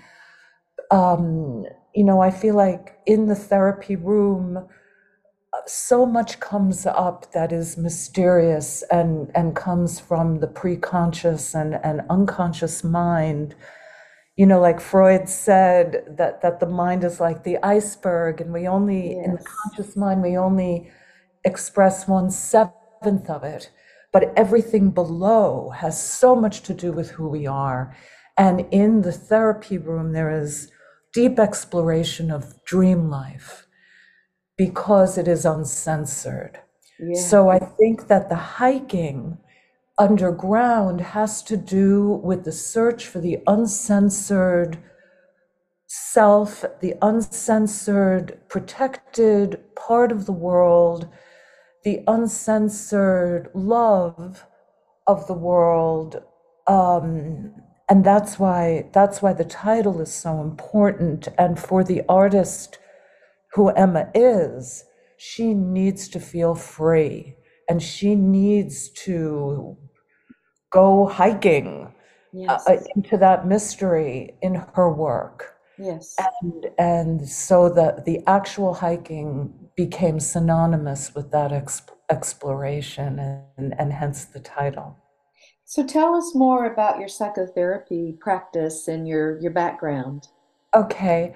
um, 0.90 1.66
you 1.94 2.06
know, 2.06 2.22
I 2.22 2.32
feel 2.32 2.56
like 2.56 2.98
in 3.06 3.28
the 3.28 3.36
therapy 3.36 3.98
room, 3.98 4.66
so 5.68 6.06
much 6.06 6.40
comes 6.40 6.86
up 6.86 7.34
that 7.34 7.52
is 7.52 7.78
mysterious 7.78 8.82
and, 8.90 9.30
and 9.36 9.58
comes 9.58 10.00
from 10.00 10.40
the 10.40 10.48
preconscious 10.48 11.54
and, 11.60 11.76
and 11.84 12.02
unconscious 12.10 12.84
mind 12.84 13.56
you 14.38 14.46
know, 14.46 14.62
like 14.62 14.80
Freud 14.80 15.28
said 15.28 16.06
that 16.18 16.42
that 16.44 16.62
the 16.62 16.66
mind 16.66 17.04
is 17.04 17.20
like 17.20 17.44
the 17.44 17.58
iceberg, 17.62 18.40
and 18.40 18.54
we 18.54 18.70
only 18.70 19.12
in 19.12 19.34
the 19.34 19.44
conscious 19.44 19.98
mind 19.98 20.22
we 20.22 20.38
only 20.38 20.90
express 21.46 22.08
one 22.08 22.30
seventh 22.32 23.30
of 23.30 23.44
it, 23.44 23.72
but 24.12 24.34
everything 24.36 24.92
below 24.92 25.70
has 25.70 26.02
so 26.02 26.36
much 26.36 26.62
to 26.64 26.74
do 26.74 26.92
with 26.92 27.12
who 27.12 27.28
we 27.28 27.48
are. 27.48 27.96
And 28.38 28.66
in 28.72 29.02
the 29.02 29.12
therapy 29.12 29.78
room, 29.78 30.14
there 30.14 30.32
is 30.32 30.72
deep 31.14 31.40
exploration 31.40 32.32
of 32.32 32.64
dream 32.66 33.10
life 33.10 33.68
because 34.58 35.18
it 35.18 35.28
is 35.28 35.46
uncensored. 35.46 36.60
Yeah. 37.00 37.20
So 37.22 37.50
I 37.50 37.60
think 37.60 38.08
that 38.08 38.30
the 38.30 38.36
hiking 38.36 39.38
underground 39.98 41.02
has 41.02 41.42
to 41.44 41.58
do 41.58 42.22
with 42.24 42.46
the 42.46 42.52
search 42.52 43.06
for 43.06 43.20
the 43.20 43.40
uncensored 43.48 44.78
self, 45.88 46.64
the 46.82 46.96
uncensored, 47.02 48.40
protected 48.48 49.60
part 49.76 50.12
of 50.12 50.26
the 50.26 50.32
world, 50.32 51.08
the 51.84 52.04
uncensored 52.08 53.50
love 53.54 54.46
of 55.08 55.28
the 55.28 55.34
world. 55.34 56.22
Um, 56.68 57.54
and 57.90 58.06
that's 58.06 58.38
why 58.38 58.90
that's 58.94 59.22
why 59.22 59.34
the 59.34 59.46
title 59.46 60.00
is 60.02 60.14
so 60.14 60.42
important. 60.42 61.28
And 61.38 61.60
for 61.60 61.84
the 61.84 62.04
artist 62.08 62.78
who 63.54 63.70
Emma 63.70 64.10
is, 64.14 64.84
she 65.18 65.54
needs 65.54 66.08
to 66.10 66.20
feel 66.20 66.56
free 66.56 67.36
and 67.68 67.82
she 67.82 68.16
needs 68.16 68.90
to 68.90 69.78
go 70.72 71.08
hiking 71.08 71.94
uh, 72.48 72.60
Yes. 72.60 72.68
uh, 72.68 72.78
into 72.96 73.18
that 73.18 73.48
mystery 73.48 74.36
in 74.42 74.56
her 74.76 74.92
work. 74.92 75.56
Yes. 75.78 76.16
And, 76.44 76.68
and 76.78 77.28
so 77.28 77.70
the, 77.70 78.04
the 78.06 78.22
actual 78.28 78.74
hiking 78.74 79.69
became 79.80 80.20
synonymous 80.20 81.16
with 81.16 81.32
that 81.32 81.52
exp- 81.52 81.96
exploration 82.10 83.18
and, 83.58 83.74
and 83.80 83.94
hence 83.94 84.26
the 84.26 84.40
title. 84.42 84.98
So 85.64 85.86
tell 85.86 86.16
us 86.16 86.36
more 86.36 86.66
about 86.66 87.00
your 87.00 87.08
psychotherapy 87.08 88.18
practice 88.20 88.90
and 88.90 89.08
your 89.08 89.40
your 89.40 89.54
background. 89.54 90.28
Okay. 90.76 91.34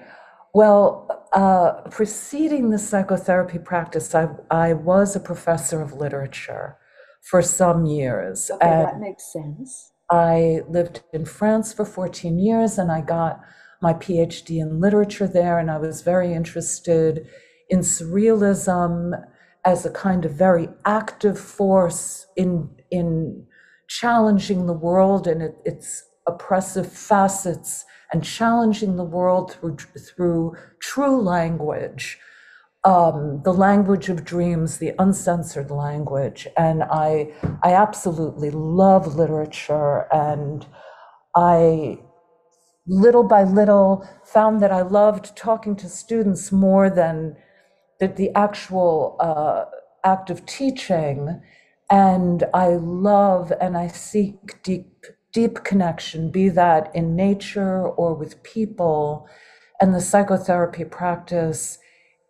Well, 0.52 1.26
uh, 1.32 1.88
preceding 1.90 2.68
the 2.68 2.78
psychotherapy 2.78 3.58
practice, 3.58 4.14
I, 4.14 4.28
I 4.50 4.74
was 4.74 5.16
a 5.16 5.20
professor 5.20 5.80
of 5.80 5.94
literature 5.94 6.76
for 7.22 7.40
some 7.40 7.86
years. 7.86 8.50
Okay, 8.50 8.68
And 8.68 8.86
that 8.86 9.00
makes 9.00 9.32
sense. 9.32 9.92
I 10.10 10.60
lived 10.68 11.02
in 11.14 11.24
France 11.24 11.72
for 11.72 11.86
14 11.86 12.38
years 12.38 12.76
and 12.76 12.92
I 12.92 13.00
got 13.00 13.40
my 13.80 13.94
PhD 13.94 14.60
in 14.60 14.80
literature 14.80 15.26
there. 15.26 15.58
And 15.58 15.70
I 15.70 15.78
was 15.78 16.02
very 16.02 16.34
interested 16.34 17.26
in 17.74 17.80
surrealism 17.80 19.12
as 19.64 19.84
a 19.84 19.90
kind 19.90 20.24
of 20.24 20.32
very 20.32 20.68
active 20.84 21.38
force 21.38 22.26
in, 22.36 22.70
in 22.90 23.46
challenging 23.88 24.66
the 24.66 24.80
world 24.88 25.26
and 25.26 25.42
it, 25.42 25.54
its 25.64 26.04
oppressive 26.26 26.90
facets 26.90 27.84
and 28.12 28.22
challenging 28.22 28.96
the 28.96 29.10
world 29.18 29.52
through, 29.52 29.76
through 29.98 30.54
true 30.80 31.20
language 31.20 32.18
um, 32.84 33.40
the 33.44 33.52
language 33.52 34.10
of 34.10 34.24
dreams, 34.24 34.78
the 34.78 34.92
uncensored 34.98 35.70
language. 35.70 36.46
And 36.56 36.82
I, 36.82 37.32
I 37.62 37.72
absolutely 37.72 38.50
love 38.50 39.16
literature. 39.16 40.06
And 40.12 40.66
I, 41.34 41.98
little 42.86 43.24
by 43.24 43.44
little, 43.44 44.06
found 44.22 44.60
that 44.62 44.70
I 44.70 44.82
loved 44.82 45.34
talking 45.34 45.76
to 45.76 45.88
students 45.88 46.52
more 46.52 46.90
than 46.90 47.36
the, 48.08 48.14
the 48.14 48.36
actual 48.36 49.16
uh, 49.20 49.64
act 50.04 50.30
of 50.30 50.46
teaching. 50.46 51.40
and 51.90 52.44
I 52.54 52.68
love 52.70 53.52
and 53.60 53.76
I 53.78 53.88
seek 53.88 54.62
deep, 54.62 55.06
deep 55.32 55.64
connection, 55.64 56.30
be 56.30 56.48
that 56.50 56.94
in 56.94 57.16
nature 57.16 57.82
or 57.88 58.14
with 58.14 58.42
people. 58.42 59.28
And 59.80 59.94
the 59.94 60.00
psychotherapy 60.00 60.84
practice 60.84 61.78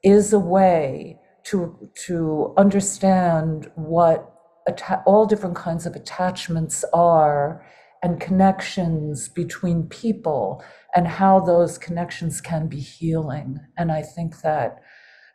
is 0.04 0.32
a 0.32 0.40
way 0.40 1.18
to, 1.44 1.90
to 2.06 2.54
understand 2.58 3.70
what 3.76 4.34
atta- 4.68 5.02
all 5.06 5.26
different 5.26 5.56
kinds 5.56 5.86
of 5.86 5.96
attachments 5.96 6.84
are 6.94 7.64
and 8.02 8.20
connections 8.20 9.28
between 9.28 9.84
people 9.88 10.64
and 10.96 11.08
how 11.08 11.40
those 11.40 11.78
connections 11.78 12.40
can 12.40 12.68
be 12.68 12.80
healing. 12.80 13.58
And 13.78 13.92
I 13.92 14.02
think 14.02 14.42
that 14.42 14.80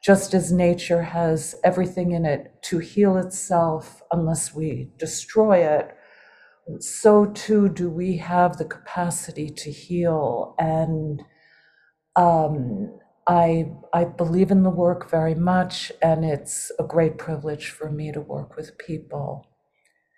just 0.03 0.33
as 0.33 0.51
nature 0.51 1.03
has 1.03 1.55
everything 1.63 2.11
in 2.11 2.25
it 2.25 2.53
to 2.63 2.79
heal 2.79 3.17
itself 3.17 4.01
unless 4.11 4.53
we 4.53 4.91
destroy 4.97 5.57
it, 5.59 5.95
so 6.79 7.25
too 7.25 7.69
do 7.69 7.89
we 7.89 8.17
have 8.17 8.57
the 8.57 8.65
capacity 8.65 9.49
to 9.49 9.71
heal. 9.71 10.55
And 10.59 11.23
um, 12.15 12.99
I, 13.27 13.71
I 13.93 14.05
believe 14.05 14.51
in 14.51 14.63
the 14.63 14.69
work 14.69 15.09
very 15.09 15.35
much, 15.35 15.91
and 16.01 16.25
it's 16.25 16.71
a 16.79 16.83
great 16.83 17.17
privilege 17.17 17.69
for 17.69 17.91
me 17.91 18.11
to 18.11 18.21
work 18.21 18.55
with 18.55 18.77
people. 18.77 19.48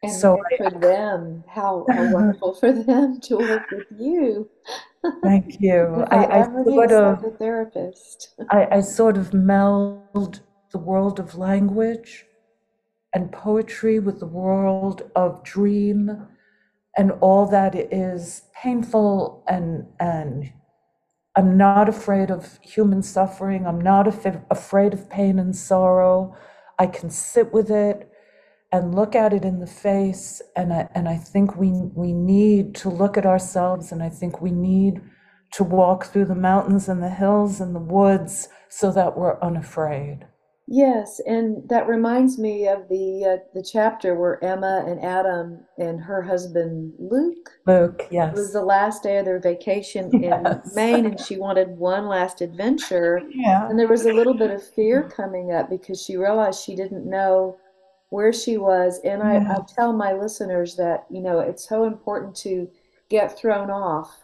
And 0.04 0.12
so 0.12 0.40
for 0.58 0.72
them, 0.72 1.44
how, 1.48 1.86
how 1.90 2.12
wonderful 2.12 2.56
for 2.56 2.72
them 2.72 3.20
to 3.24 3.38
work 3.38 3.70
with 3.72 3.86
you. 4.00 4.50
Thank 5.24 5.62
you. 5.62 6.06
I, 6.10 6.42
I 6.42 6.64
sort 6.64 6.92
of 6.92 7.24
a 7.24 7.30
therapist. 7.32 8.36
I, 8.50 8.68
I 8.72 8.82
sort 8.82 9.18
of 9.18 9.34
meld 9.34 10.42
the 10.72 10.78
world 10.78 11.20
of 11.20 11.36
language 11.36 12.26
and 13.14 13.32
poetry 13.32 14.00
with 14.00 14.20
the 14.20 14.28
world 14.28 15.10
of 15.16 15.44
dream 15.44 16.28
and 16.98 17.12
all 17.22 17.46
that 17.48 17.76
is 17.76 18.44
painful 18.54 19.44
and 19.48 19.86
and 20.00 20.52
I'm 21.36 21.56
not 21.56 21.88
afraid 21.88 22.30
of 22.30 22.60
human 22.62 23.02
suffering. 23.02 23.66
I'm 23.66 23.80
not 23.80 24.08
af- 24.08 24.42
afraid 24.50 24.94
of 24.94 25.10
pain 25.10 25.40
and 25.40 25.56
sorrow. 25.56 26.36
I 26.78 26.88
can 26.88 27.10
sit 27.10 27.54
with 27.54 27.72
it 27.72 28.11
and 28.72 28.96
look 28.96 29.16
at 29.16 29.34
it 29.34 29.44
in 29.44 29.60
the 29.60 29.68
face. 29.68 30.42
And 30.56 30.74
I, 30.74 30.88
and 30.96 31.10
I 31.10 31.18
think 31.18 31.56
we, 31.56 31.72
we 31.72 32.14
need 32.14 32.76
to 32.76 32.90
look 32.90 33.18
at 33.18 33.26
ourselves, 33.26 33.92
and 33.92 34.02
I 34.02 34.10
think 34.10 34.42
we 34.42 34.52
need 34.52 35.02
to 35.54 35.64
walk 35.64 36.06
through 36.06 36.26
the 36.26 36.36
mountains 36.36 36.88
and 36.88 37.04
the 37.04 37.10
hills 37.10 37.60
and 37.60 37.76
the 37.76 37.80
woods 37.80 38.48
so 38.70 38.92
that 38.92 39.18
we're 39.18 39.40
unafraid. 39.42 40.26
Yes, 40.74 41.20
and 41.26 41.68
that 41.68 41.86
reminds 41.88 42.40
me 42.40 42.66
of 42.66 42.88
the 42.88 43.26
uh, 43.26 43.44
the 43.54 43.62
chapter 43.62 44.16
where 44.16 44.42
Emma 44.42 44.86
and 44.88 45.04
Adam 45.04 45.66
and 45.78 46.00
her 46.00 46.22
husband 46.22 46.94
Luke. 46.98 47.50
Luke, 47.68 48.08
yes. 48.10 48.30
It 48.30 48.40
was 48.40 48.54
the 48.54 48.64
last 48.64 49.04
day 49.04 49.18
of 49.18 49.26
their 49.26 49.42
vacation 49.42 50.24
in. 50.24 50.62
Maine, 50.74 51.06
and 51.08 51.20
she 51.20 51.36
wanted 51.36 51.68
one 51.70 52.08
last 52.08 52.40
adventure. 52.40 53.22
Yeah. 53.36 53.68
And 53.68 53.78
there 53.78 53.90
was 53.90 54.06
a 54.06 54.14
little 54.14 54.34
bit 54.34 54.50
of 54.52 54.66
fear 54.66 55.12
coming 55.14 55.52
up 55.52 55.70
because 55.70 56.02
she 56.02 56.16
realized 56.16 56.64
she 56.64 56.76
didn't 56.76 57.10
know 57.10 57.58
where 58.12 58.34
she 58.34 58.58
was. 58.58 59.00
And 59.06 59.24
I, 59.24 59.38
I 59.38 59.60
tell 59.74 59.94
my 59.94 60.12
listeners 60.12 60.76
that, 60.76 61.06
you 61.10 61.22
know, 61.22 61.40
it's 61.40 61.68
so 61.68 61.86
important 61.86 62.36
to 62.38 62.70
get 63.10 63.40
thrown 63.40 63.72
off 63.72 64.20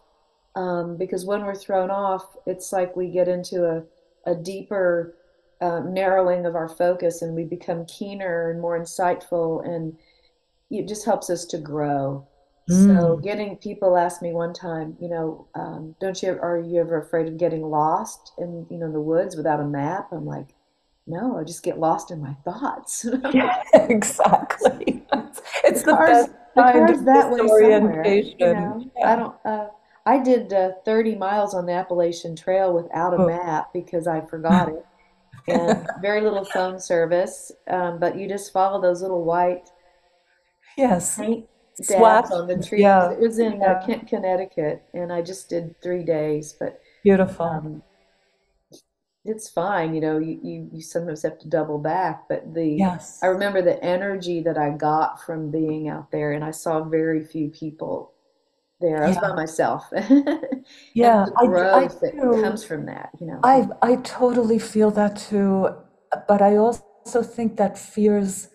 um, 0.55 0.97
because 0.97 1.25
when 1.25 1.45
we're 1.45 1.55
thrown 1.55 1.89
off, 1.89 2.35
it's 2.45 2.73
like 2.73 2.97
we 2.97 3.09
get 3.09 3.29
into 3.29 3.63
a, 3.65 3.83
a 4.29 4.35
deeper 4.35 5.15
uh, 5.61 5.79
narrowing 5.79 6.45
of 6.45 6.53
our 6.53 6.67
focus 6.67 7.21
and 7.21 7.33
we 7.33 7.45
become 7.45 7.85
keener 7.85 8.51
and 8.51 8.59
more 8.59 8.77
insightful. 8.77 9.65
And 9.65 9.97
it 10.69 10.85
just 10.85 11.05
helps 11.05 11.29
us 11.29 11.45
to 11.45 11.57
grow. 11.57 12.27
Mm. 12.69 12.97
So 12.97 13.15
getting 13.15 13.55
people 13.55 13.95
ask 13.95 14.21
me 14.21 14.33
one 14.33 14.53
time, 14.53 14.97
you 14.99 15.07
know, 15.07 15.47
um, 15.55 15.95
don't 16.01 16.21
you 16.21 16.37
are 16.41 16.59
you 16.59 16.81
ever 16.81 16.99
afraid 16.99 17.27
of 17.29 17.37
getting 17.37 17.61
lost 17.61 18.33
in 18.37 18.67
you 18.69 18.77
know 18.77 18.91
the 18.91 18.99
woods 18.99 19.37
without 19.37 19.61
a 19.61 19.65
map? 19.65 20.09
I'm 20.11 20.25
like, 20.25 20.49
no, 21.07 21.37
I 21.37 21.43
just 21.43 21.63
get 21.63 21.79
lost 21.79 22.11
in 22.11 22.21
my 22.21 22.33
thoughts. 22.43 23.05
yeah, 23.33 23.63
exactly. 23.73 25.05
It's 25.63 25.83
the, 25.83 25.91
the 25.91 25.97
best 25.97 26.31
the 26.55 26.61
kind 26.61 26.89
of 26.89 27.05
that 27.05 27.31
way 27.31 27.37
somewhere. 27.47 28.05
You 28.05 28.35
know? 28.39 28.91
yeah. 28.97 29.13
I 29.13 29.15
don't. 29.15 29.35
Uh, 29.45 29.67
I 30.05 30.19
did 30.23 30.53
uh, 30.53 30.71
30 30.85 31.15
miles 31.15 31.53
on 31.53 31.65
the 31.65 31.73
Appalachian 31.73 32.35
Trail 32.35 32.73
without 32.73 33.13
a 33.13 33.17
oh. 33.17 33.27
map 33.27 33.73
because 33.73 34.07
I 34.07 34.21
forgot 34.21 34.69
it, 34.69 34.85
and 35.47 35.87
very 36.01 36.21
little 36.21 36.45
phone 36.45 36.79
service. 36.79 37.51
Um, 37.69 37.99
but 37.99 38.17
you 38.17 38.27
just 38.27 38.53
follow 38.53 38.81
those 38.81 39.01
little 39.01 39.23
white 39.23 39.69
yes 40.77 41.17
paint 41.17 41.47
dabs 41.87 42.31
on 42.31 42.47
the 42.47 42.55
trees. 42.55 42.81
Yeah. 42.81 43.11
It 43.11 43.19
was 43.19 43.39
in 43.39 43.61
uh, 43.61 43.81
yeah. 43.87 43.95
uh, 43.95 44.05
Connecticut, 44.07 44.83
and 44.93 45.11
I 45.11 45.21
just 45.21 45.49
did 45.49 45.81
three 45.81 46.03
days. 46.03 46.53
But 46.57 46.79
beautiful. 47.03 47.45
Um, 47.45 47.83
it's 49.27 49.49
fine 49.49 49.93
you 49.93 50.01
know 50.01 50.17
you, 50.17 50.39
you, 50.41 50.69
you 50.73 50.81
sometimes 50.81 51.23
have 51.23 51.37
to 51.37 51.47
double 51.47 51.77
back 51.77 52.23
but 52.29 52.53
the 52.53 52.65
yes. 52.65 53.19
I 53.21 53.27
remember 53.27 53.61
the 53.61 53.83
energy 53.83 54.41
that 54.41 54.57
i 54.57 54.69
got 54.69 55.23
from 55.23 55.51
being 55.51 55.89
out 55.89 56.11
there 56.11 56.31
and 56.31 56.43
i 56.43 56.51
saw 56.51 56.83
very 56.83 57.23
few 57.23 57.49
people 57.49 58.13
there. 58.79 59.03
I 59.03 59.07
was 59.07 59.17
by 59.17 59.33
myself. 59.33 59.91
Yeah 60.93 61.25
the 61.25 61.47
growth 61.47 62.03
I, 62.03 62.07
I 62.07 62.11
that 62.11 62.41
comes 62.43 62.63
from 62.63 62.85
that 62.87 63.09
you 63.19 63.27
know. 63.27 63.39
I 63.43 63.67
i 63.81 63.95
totally 63.97 64.59
feel 64.59 64.91
that 64.91 65.15
too 65.15 65.69
but 66.27 66.41
i 66.41 66.57
also 66.57 67.23
think 67.23 67.57
that 67.57 67.77
fears 67.77 68.49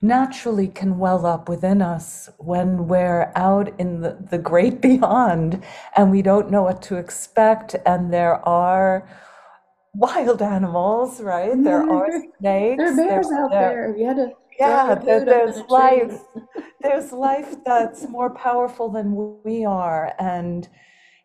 naturally 0.00 0.68
can 0.68 0.98
well 0.98 1.26
up 1.26 1.48
within 1.48 1.82
us 1.82 2.30
when 2.38 2.86
we're 2.86 3.32
out 3.34 3.68
in 3.80 4.00
the, 4.00 4.16
the 4.30 4.38
great 4.38 4.80
beyond 4.88 5.62
and 5.96 6.10
we 6.10 6.22
don't 6.22 6.50
know 6.50 6.62
what 6.62 6.80
to 6.82 6.96
expect 6.96 7.74
and 7.84 8.12
there 8.12 8.36
are 8.48 9.08
wild 9.94 10.42
animals, 10.42 11.20
right? 11.20 11.52
There 11.62 11.88
are 11.90 12.10
snakes. 12.38 12.76
There 12.78 12.92
are 12.92 12.96
bears 12.96 13.28
there, 13.28 13.44
out 13.44 13.50
there. 13.50 13.96
You 13.96 14.06
had 14.06 14.16
to 14.16 14.30
yeah, 14.58 14.94
there, 14.96 15.24
there's 15.24 15.58
life. 15.68 16.20
there's 16.80 17.12
life 17.12 17.54
that's 17.64 18.08
more 18.08 18.34
powerful 18.34 18.90
than 18.90 19.38
we 19.44 19.64
are, 19.64 20.14
and 20.18 20.68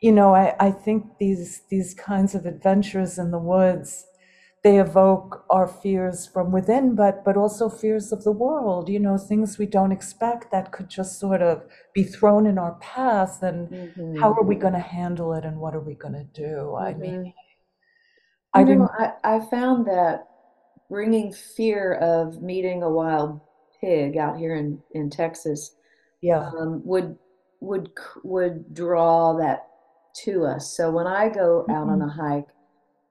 you 0.02 0.12
know, 0.12 0.36
I, 0.36 0.56
I 0.60 0.72
think 0.72 1.18
these 1.20 1.64
these 1.70 1.94
kinds 1.94 2.36
of 2.36 2.46
adventures 2.46 3.18
in 3.18 3.32
the 3.32 3.40
woods 3.40 4.06
they 4.64 4.80
evoke 4.80 5.44
our 5.50 5.68
fears 5.68 6.26
from 6.26 6.52
within, 6.54 6.96
but 6.96 7.26
but 7.26 7.36
also 7.36 7.70
fears 7.70 8.14
of 8.14 8.24
the 8.24 8.32
world. 8.32 8.88
You 8.88 9.00
know, 9.00 9.18
things 9.18 9.58
we 9.58 9.66
don't 9.66 9.92
expect 9.92 10.52
that 10.52 10.72
could 10.72 10.90
just 10.90 11.20
sort 11.20 11.42
of 11.42 11.64
be 11.94 12.04
thrown 12.04 12.48
in 12.48 12.58
our 12.58 12.76
path, 12.76 13.44
and 13.44 13.70
mm-hmm. 13.70 14.22
how 14.22 14.32
are 14.34 14.44
we 14.44 14.56
going 14.56 14.74
to 14.74 14.80
handle 14.80 15.34
it, 15.34 15.44
and 15.44 15.60
what 15.60 15.76
are 15.76 15.82
we 15.82 15.96
going 15.96 16.14
to 16.14 16.24
do? 16.24 16.72
Mm-hmm. 16.72 16.86
I 16.86 16.94
mean, 16.94 17.34
I 18.54 18.64
know, 18.64 18.90
I, 19.00 19.14
I 19.24 19.40
found 19.40 19.88
that 19.88 20.28
bringing 20.90 21.34
fear 21.34 21.96
of 21.96 22.42
meeting 22.42 22.84
a 22.84 22.90
wild 22.90 23.40
pig 23.82 24.18
out 24.18 24.38
here 24.38 24.56
in, 24.56 24.80
in 24.92 25.10
Texas 25.10 25.76
yeah. 26.22 26.50
um, 26.58 26.82
would 26.86 27.18
would 27.60 27.92
would 28.24 28.74
draw 28.74 29.34
that 29.38 29.68
to 30.24 30.46
us. 30.46 30.76
So 30.76 30.92
when 30.92 31.08
I 31.08 31.30
go 31.30 31.66
out 31.70 31.88
on 31.90 32.00
mm-hmm. 32.00 32.20
a 32.20 32.36
hike, 32.36 32.50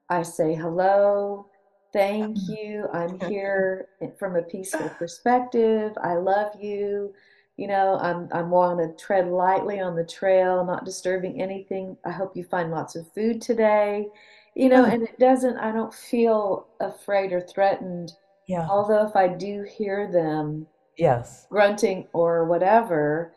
I 0.08 0.22
say 0.22 0.54
hello, 0.54 1.46
thank 1.92 2.36
mm-hmm. 2.36 2.52
you. 2.52 2.86
I'm 2.92 3.18
here 3.28 3.88
from 4.18 4.36
a 4.36 4.42
peaceful 4.42 4.88
perspective. 4.98 5.92
I 6.02 6.14
love 6.14 6.52
you. 6.60 7.14
You 7.56 7.66
know, 7.66 7.98
I'm 8.00 8.28
I'm 8.32 8.50
wanting 8.50 8.88
to 8.88 8.96
tread 8.96 9.28
lightly 9.28 9.80
on 9.80 9.96
the 9.96 10.04
trail, 10.04 10.64
not 10.64 10.84
disturbing 10.84 11.40
anything. 11.40 11.96
I 12.04 12.10
hope 12.10 12.36
you 12.36 12.44
find 12.44 12.70
lots 12.70 12.96
of 12.96 13.12
food 13.12 13.42
today 13.42 14.08
you 14.54 14.68
know, 14.68 14.84
and 14.84 15.02
it 15.02 15.18
doesn't, 15.18 15.56
I 15.58 15.72
don't 15.72 15.94
feel 15.94 16.66
afraid 16.80 17.32
or 17.32 17.40
threatened. 17.40 18.12
Yeah. 18.46 18.66
Although 18.68 19.06
if 19.06 19.16
I 19.16 19.28
do 19.28 19.62
hear 19.62 20.10
them 20.12 20.66
yes 20.98 21.46
grunting 21.50 22.06
or 22.12 22.44
whatever, 22.44 23.32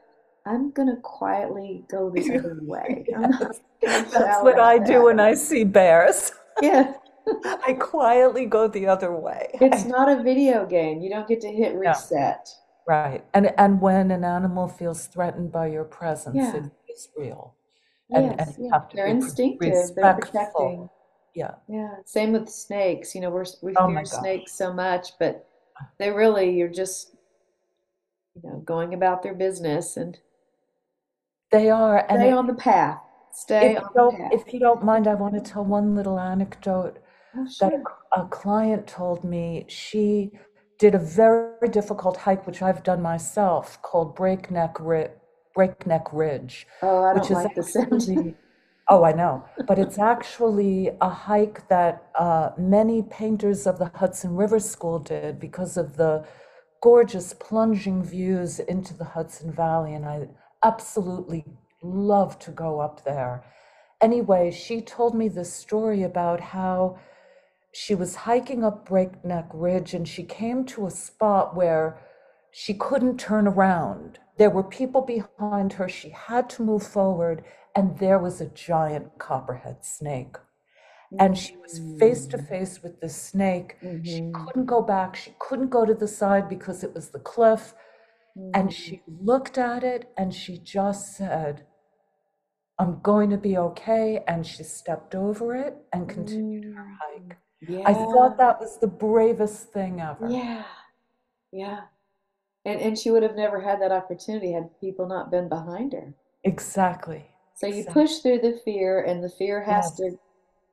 I'm 0.46 0.72
gonna 0.72 0.98
quietly 1.02 1.86
go 1.90 2.10
the 2.10 2.36
other 2.40 2.60
way. 2.62 3.06
That's 3.82 4.44
what 4.44 4.60
I 4.60 4.78
do 4.78 5.04
when 5.06 5.20
I 5.20 5.34
see 5.34 5.64
bears. 5.64 6.32
Yeah. 6.62 6.94
I 7.44 7.74
quietly 7.74 8.46
go 8.46 8.70
the 8.70 8.88
other 8.88 9.14
way. 9.14 9.50
It's 9.60 9.84
not 9.84 10.08
a 10.08 10.24
video 10.24 10.66
game. 10.66 11.02
You 11.02 11.10
don't 11.10 11.28
get 11.28 11.42
to 11.42 11.52
hit 11.52 11.76
reset. 11.76 12.48
Right. 12.88 13.26
And 13.34 13.54
and 13.58 13.82
when 13.82 14.10
an 14.10 14.24
animal 14.24 14.70
feels 14.70 15.08
threatened 15.08 15.52
by 15.52 15.68
your 15.68 15.84
presence, 15.84 16.38
yeah. 16.38 16.56
it 16.56 16.72
is 16.88 17.10
real. 17.18 17.56
And, 18.10 18.36
yes, 18.38 18.56
and 18.56 18.68
yeah. 18.68 18.80
They're 18.94 19.08
instinctive. 19.08 19.96
They're 19.96 20.14
protecting. 20.14 20.90
Yeah. 21.36 21.52
Yeah. 21.68 21.96
Same 22.06 22.32
with 22.32 22.50
snakes. 22.50 23.14
You 23.14 23.22
know, 23.22 23.30
we're, 23.30 23.46
we 23.62 23.76
oh 23.76 23.88
fear 23.88 24.06
snakes 24.06 24.54
so 24.54 24.74
much, 24.74 25.10
but 25.20 25.48
ah. 25.80 25.88
they 26.00 26.10
really, 26.10 26.56
you're 26.56 26.70
just, 26.70 27.16
you 28.36 28.50
know, 28.50 28.60
going 28.66 28.94
about 28.94 29.22
their 29.22 29.34
business 29.34 29.98
and 29.98 30.18
they 31.52 31.70
are. 31.70 32.06
Stay 32.10 32.30
and 32.30 32.38
on 32.38 32.48
the 32.48 32.54
path. 32.54 33.00
Stay 33.34 33.76
on 33.76 33.84
the 33.94 34.18
path. 34.18 34.32
If 34.32 34.54
you 34.54 34.60
don't 34.60 34.84
mind, 34.84 35.08
I 35.08 35.14
want 35.14 35.34
to 35.36 35.42
tell 35.42 35.66
one 35.66 35.94
little 35.94 36.20
anecdote 36.20 37.00
oh, 37.36 37.48
sure. 37.48 37.70
that 37.70 37.82
a, 38.18 38.22
a 38.22 38.28
client 38.28 38.88
told 38.88 39.24
me 39.24 39.66
she 39.68 40.32
did 40.80 40.96
a 40.96 41.00
very 41.00 41.70
difficult 41.70 42.18
hike, 42.18 42.48
which 42.48 42.62
I've 42.62 42.84
done 42.84 43.02
myself, 43.02 43.82
called 43.82 44.16
Breakneck, 44.16 44.80
Ri- 44.80 45.12
Breakneck 45.54 46.12
Ridge. 46.12 46.68
Oh, 46.82 47.04
I 47.04 47.14
which 47.14 47.30
don't 47.30 47.44
like 47.44 47.56
the 47.56 47.64
sound. 47.64 48.36
Oh, 48.90 49.04
I 49.04 49.14
know, 49.14 49.46
but 49.68 49.80
it's 49.80 49.98
actually 49.98 50.92
a 51.02 51.10
hike 51.10 51.68
that 51.70 52.10
uh, 52.16 52.52
many 52.58 53.02
painters 53.02 53.66
of 53.66 53.80
the 53.80 53.92
Hudson 53.96 54.36
River 54.36 54.60
School 54.60 55.00
did 55.00 55.40
because 55.40 55.78
of 55.78 55.98
the 55.98 56.26
gorgeous 56.82 57.34
plunging 57.34 58.04
views 58.04 58.60
into 58.60 58.94
the 58.94 59.06
Hudson 59.06 59.52
Valley, 59.52 59.94
and 59.94 60.06
I 60.06 60.28
absolutely 60.64 61.46
love 61.82 62.38
to 62.40 62.52
go 62.52 62.80
up 62.80 63.04
there. 63.06 63.44
Anyway, 64.02 64.52
she 64.52 64.82
told 64.82 65.16
me 65.16 65.28
this 65.30 65.54
story 65.54 66.04
about 66.04 66.40
how 66.40 67.00
she 67.72 67.96
was 67.96 68.16
hiking 68.16 68.64
up 68.64 68.88
Breakneck 68.88 69.48
Ridge 69.54 69.94
and 69.94 70.08
she 70.08 70.24
came 70.24 70.64
to 70.66 70.86
a 70.86 70.92
spot 70.92 71.56
where 71.56 71.98
she 72.52 72.74
couldn't 72.74 73.20
turn 73.20 73.48
around. 73.48 74.20
There 74.38 74.50
were 74.50 74.64
people 74.64 75.02
behind 75.02 75.74
her. 75.74 75.90
She 75.90 76.10
had 76.10 76.50
to 76.52 76.64
move 76.64 76.84
forward, 76.84 77.44
and 77.76 77.98
there 78.00 78.20
was 78.20 78.42
a 78.42 78.50
giant 78.50 79.18
copperhead 79.20 79.84
snake. 79.84 80.38
And 81.20 81.38
she 81.38 81.56
was 81.58 81.80
face 82.00 82.26
to 82.28 82.38
face 82.38 82.82
with 82.82 83.00
the 83.00 83.10
snake. 83.10 83.78
Mm-hmm. 83.82 84.04
She 84.04 84.32
couldn't 84.34 84.66
go 84.66 84.82
back. 84.82 85.16
She 85.16 85.34
couldn't 85.40 85.70
go 85.70 85.86
to 85.86 85.94
the 85.94 86.08
side 86.08 86.50
because 86.50 86.84
it 86.84 86.94
was 86.94 87.10
the 87.10 87.20
cliff. 87.20 87.74
Mm-hmm. 88.38 88.52
And 88.54 88.74
she 88.74 89.02
looked 89.08 89.58
at 89.58 89.84
it 89.84 90.10
and 90.18 90.34
she 90.34 90.58
just 90.58 91.16
said, 91.16 91.66
I'm 92.80 93.00
going 93.02 93.30
to 93.30 93.38
be 93.38 93.58
okay. 93.58 94.24
And 94.28 94.46
she 94.46 94.64
stepped 94.64 95.16
over 95.16 95.56
it 95.56 95.76
and 95.94 96.10
continued 96.10 96.66
mm-hmm. 96.66 96.78
her 96.78 96.98
hike. 97.00 97.38
Yeah. 97.62 97.84
I 97.86 97.94
thought 97.94 98.38
that 98.38 98.60
was 98.60 98.80
the 98.80 98.88
bravest 98.88 99.72
thing 99.72 100.02
ever. 100.02 100.28
Yeah. 100.30 100.64
Yeah. 101.52 101.82
And 102.66 102.82
and 102.82 102.98
she 102.98 103.12
would 103.12 103.24
have 103.24 103.36
never 103.36 103.62
had 103.62 103.82
that 103.82 103.92
opportunity 103.92 104.52
had 104.52 104.80
people 104.82 105.08
not 105.08 105.32
been 105.32 105.48
behind 105.48 105.94
her. 105.94 106.16
Exactly. 106.44 107.28
So 107.56 107.68
you 107.68 107.86
push 107.86 108.18
through 108.18 108.40
the 108.40 108.60
fear 108.66 109.02
and 109.02 109.24
the 109.24 109.30
fear 109.30 109.64
has 109.64 109.86
yes. 109.86 109.96
to 109.98 110.20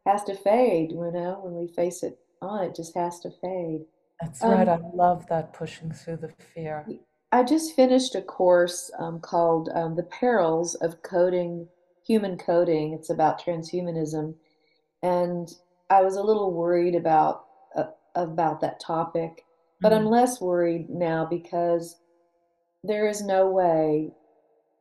has 0.05 0.25
to 0.25 0.35
fade, 0.35 0.91
you 0.91 1.11
know, 1.13 1.41
when 1.43 1.55
we 1.55 1.73
face 1.73 2.03
it 2.03 2.19
on 2.41 2.65
it 2.65 2.75
just 2.75 2.95
has 2.97 3.21
to 3.21 3.31
fade. 3.31 3.83
That's 4.21 4.43
um, 4.43 4.51
right. 4.51 4.69
I 4.69 4.79
love 4.93 5.27
that 5.29 5.53
pushing 5.53 5.93
through 5.93 6.19
the 6.19 6.33
fear. 6.55 6.87
I 7.31 7.45
just 7.45 7.75
finished 7.77 8.15
a 8.15 8.21
course 8.21 8.91
um, 8.99 9.21
called 9.21 9.71
um, 9.75 9.97
The 9.97 10.03
Perils 10.03 10.75
of 10.77 11.03
Coding 11.03 11.69
Human 12.07 12.37
Coding. 12.37 12.93
It's 12.93 13.11
about 13.11 13.43
transhumanism. 13.43 14.35
And 15.03 15.49
I 15.89 16.03
was 16.03 16.17
a 16.17 16.23
little 16.23 16.53
worried 16.53 16.95
about 16.95 17.45
uh, 17.77 17.85
about 18.15 18.61
that 18.61 18.81
topic, 18.81 19.45
but 19.81 19.93
mm-hmm. 19.93 20.01
I'm 20.01 20.11
less 20.11 20.41
worried 20.41 20.91
now 20.91 21.25
because 21.25 21.97
there 22.83 23.09
is 23.09 23.23
no 23.23 23.49
way 23.51 24.11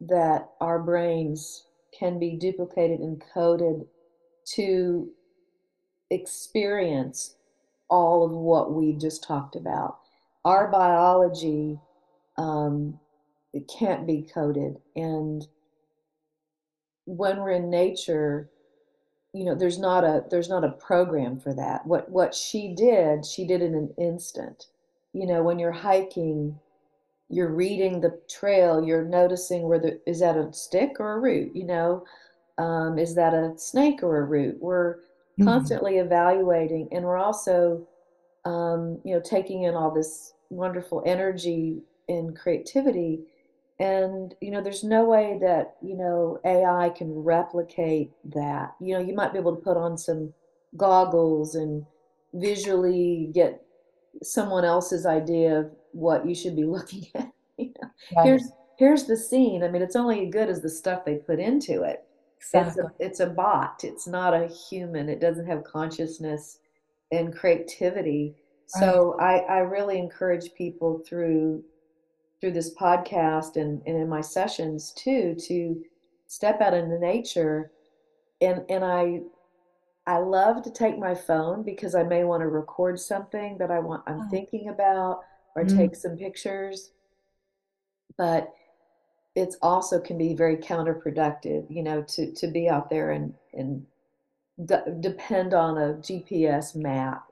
that 0.02 0.50
our 0.60 0.80
brains 0.80 1.66
can 1.98 2.20
be 2.20 2.36
duplicated 2.36 3.00
and 3.00 3.22
coded 3.34 3.86
to 4.46 5.10
experience 6.10 7.36
all 7.90 8.24
of 8.26 8.32
what 8.32 8.74
we 8.74 8.94
just 8.94 9.24
talked 9.24 9.56
about. 9.56 10.00
Our 10.44 10.70
biology 10.70 11.80
um, 12.38 13.00
it 13.54 13.68
can't 13.68 14.08
be 14.08 14.28
coded, 14.34 14.80
and 14.96 15.46
when 17.06 17.38
we're 17.38 17.52
in 17.52 17.70
nature, 17.70 18.50
you 19.34 19.44
know 19.44 19.56
there's 19.56 19.78
not 19.78 20.04
a 20.04 20.24
there's 20.30 20.50
not 20.50 20.64
a 20.64 20.72
program 20.72 21.40
for 21.40 21.54
that. 21.54 21.86
What 21.86 22.10
what 22.10 22.34
she 22.34 22.74
did 22.74 23.26
she 23.26 23.46
did 23.46 23.62
in 23.62 23.76
an 23.76 23.94
instant. 23.98 24.68
You 25.14 25.26
know 25.28 25.44
when 25.44 25.60
you're 25.60 25.72
hiking 25.72 26.60
you're 27.32 27.54
reading 27.54 28.02
the 28.02 28.20
trail 28.30 28.84
you're 28.84 29.06
noticing 29.06 29.64
where 29.64 29.80
the 29.80 30.00
is 30.06 30.20
that 30.20 30.38
a 30.38 30.52
stick 30.54 30.98
or 31.00 31.14
a 31.14 31.20
root 31.20 31.56
you 31.56 31.66
know? 31.66 32.04
Um, 32.58 33.00
is 33.00 33.16
that 33.16 33.34
a 33.34 33.54
snake 33.58 34.04
or 34.04 34.20
a 34.20 34.26
root? 34.26 34.58
We're 34.60 34.96
mm-hmm. 34.96 35.46
constantly 35.46 35.98
evaluating 35.98 36.90
and 36.92 37.06
we're 37.06 37.18
also 37.18 37.88
um, 38.46 39.00
you 39.04 39.14
know 39.14 39.22
taking 39.22 39.64
in 39.64 39.76
all 39.76 39.92
this 39.92 40.34
wonderful 40.50 41.02
energy 41.06 41.82
and 42.10 42.38
creativity. 42.38 43.22
And 43.80 44.36
you 44.42 44.52
know 44.52 44.62
there's 44.62 44.84
no 44.84 45.06
way 45.06 45.40
that 45.42 45.78
you 45.82 45.96
know 45.96 46.40
ai 46.46 46.90
can 46.90 47.12
replicate 47.14 48.12
that. 48.26 48.76
You 48.80 48.96
know 48.96 49.02
you 49.02 49.16
might 49.16 49.34
be 49.34 49.40
able 49.40 49.56
to 49.56 49.62
put 49.62 49.78
on 49.78 49.98
some 49.98 50.34
goggles 50.78 51.56
and 51.56 51.86
visually 52.34 53.30
get 53.34 53.64
someone 54.22 54.66
else's 54.66 55.06
idea 55.06 55.60
of 55.60 55.72
what 55.94 56.28
you 56.28 56.36
should 56.36 56.56
be 56.56 56.64
looking 56.66 57.06
at 57.16 57.32
you 57.58 57.74
know? 57.82 57.90
right. 58.16 58.26
here's 58.26 58.50
here's 58.78 59.06
the 59.06 59.18
scene 59.18 59.64
i 59.64 59.68
mean 59.68 59.82
it's 59.82 59.96
only 59.96 60.26
good 60.28 60.50
as 60.50 60.62
the 60.62 60.70
stuff 60.70 61.06
they 61.06 61.16
put 61.16 61.40
into 61.40 61.84
it 61.84 62.04
exactly. 62.38 62.70
it's, 62.70 62.80
a, 62.80 63.06
it's 63.06 63.20
a 63.20 63.28
bot 63.28 63.84
it's 63.84 64.08
not 64.08 64.34
a 64.34 64.48
human 64.48 65.10
it 65.10 65.20
doesn't 65.20 65.48
have 65.48 65.64
consciousness 65.64 66.60
and 67.12 67.36
creativity 67.36 68.36
right. 68.76 68.84
so 68.84 69.18
I, 69.20 69.40
I 69.40 69.58
really 69.60 69.98
encourage 69.98 70.54
people 70.54 71.04
through 71.08 71.64
through 72.40 72.52
this 72.54 72.74
podcast 72.74 73.56
and, 73.56 73.82
and 73.86 73.96
in 73.96 74.10
my 74.10 74.22
sessions 74.22 74.92
too 74.94 75.36
to 75.48 75.82
step 76.28 76.60
out 76.62 76.74
into 76.74 76.98
nature 76.98 77.72
and 78.42 78.64
and 78.70 78.84
I 78.84 79.22
I 80.08 80.18
love 80.18 80.64
to 80.64 80.72
take 80.72 80.98
my 80.98 81.14
phone 81.14 81.64
because 81.64 81.94
I 81.94 82.04
may 82.04 82.24
want 82.24 82.42
to 82.42 82.48
record 82.48 83.00
something 83.00 83.58
that 83.60 83.70
I 83.70 83.80
want 83.80 84.04
I'm 84.08 84.22
oh. 84.22 84.30
thinking 84.30 84.70
about 84.70 85.22
or 85.56 85.64
mm-hmm. 85.64 85.78
take 85.78 85.96
some 85.96 86.18
pictures 86.18 86.92
but 88.18 88.54
it's 89.36 89.58
also 89.62 90.00
can 90.00 90.18
be 90.18 90.34
very 90.34 90.58
counterproductive 90.58 91.66
you 91.70 91.84
know 91.84 92.02
to 92.04 92.34
to 92.34 92.48
be 92.48 92.70
out 92.70 92.90
there 92.90 93.12
and 93.12 93.34
and 93.54 93.86
depend 95.02 95.54
on 95.54 95.78
a 95.78 95.94
GPS 95.96 96.76
map 96.76 97.32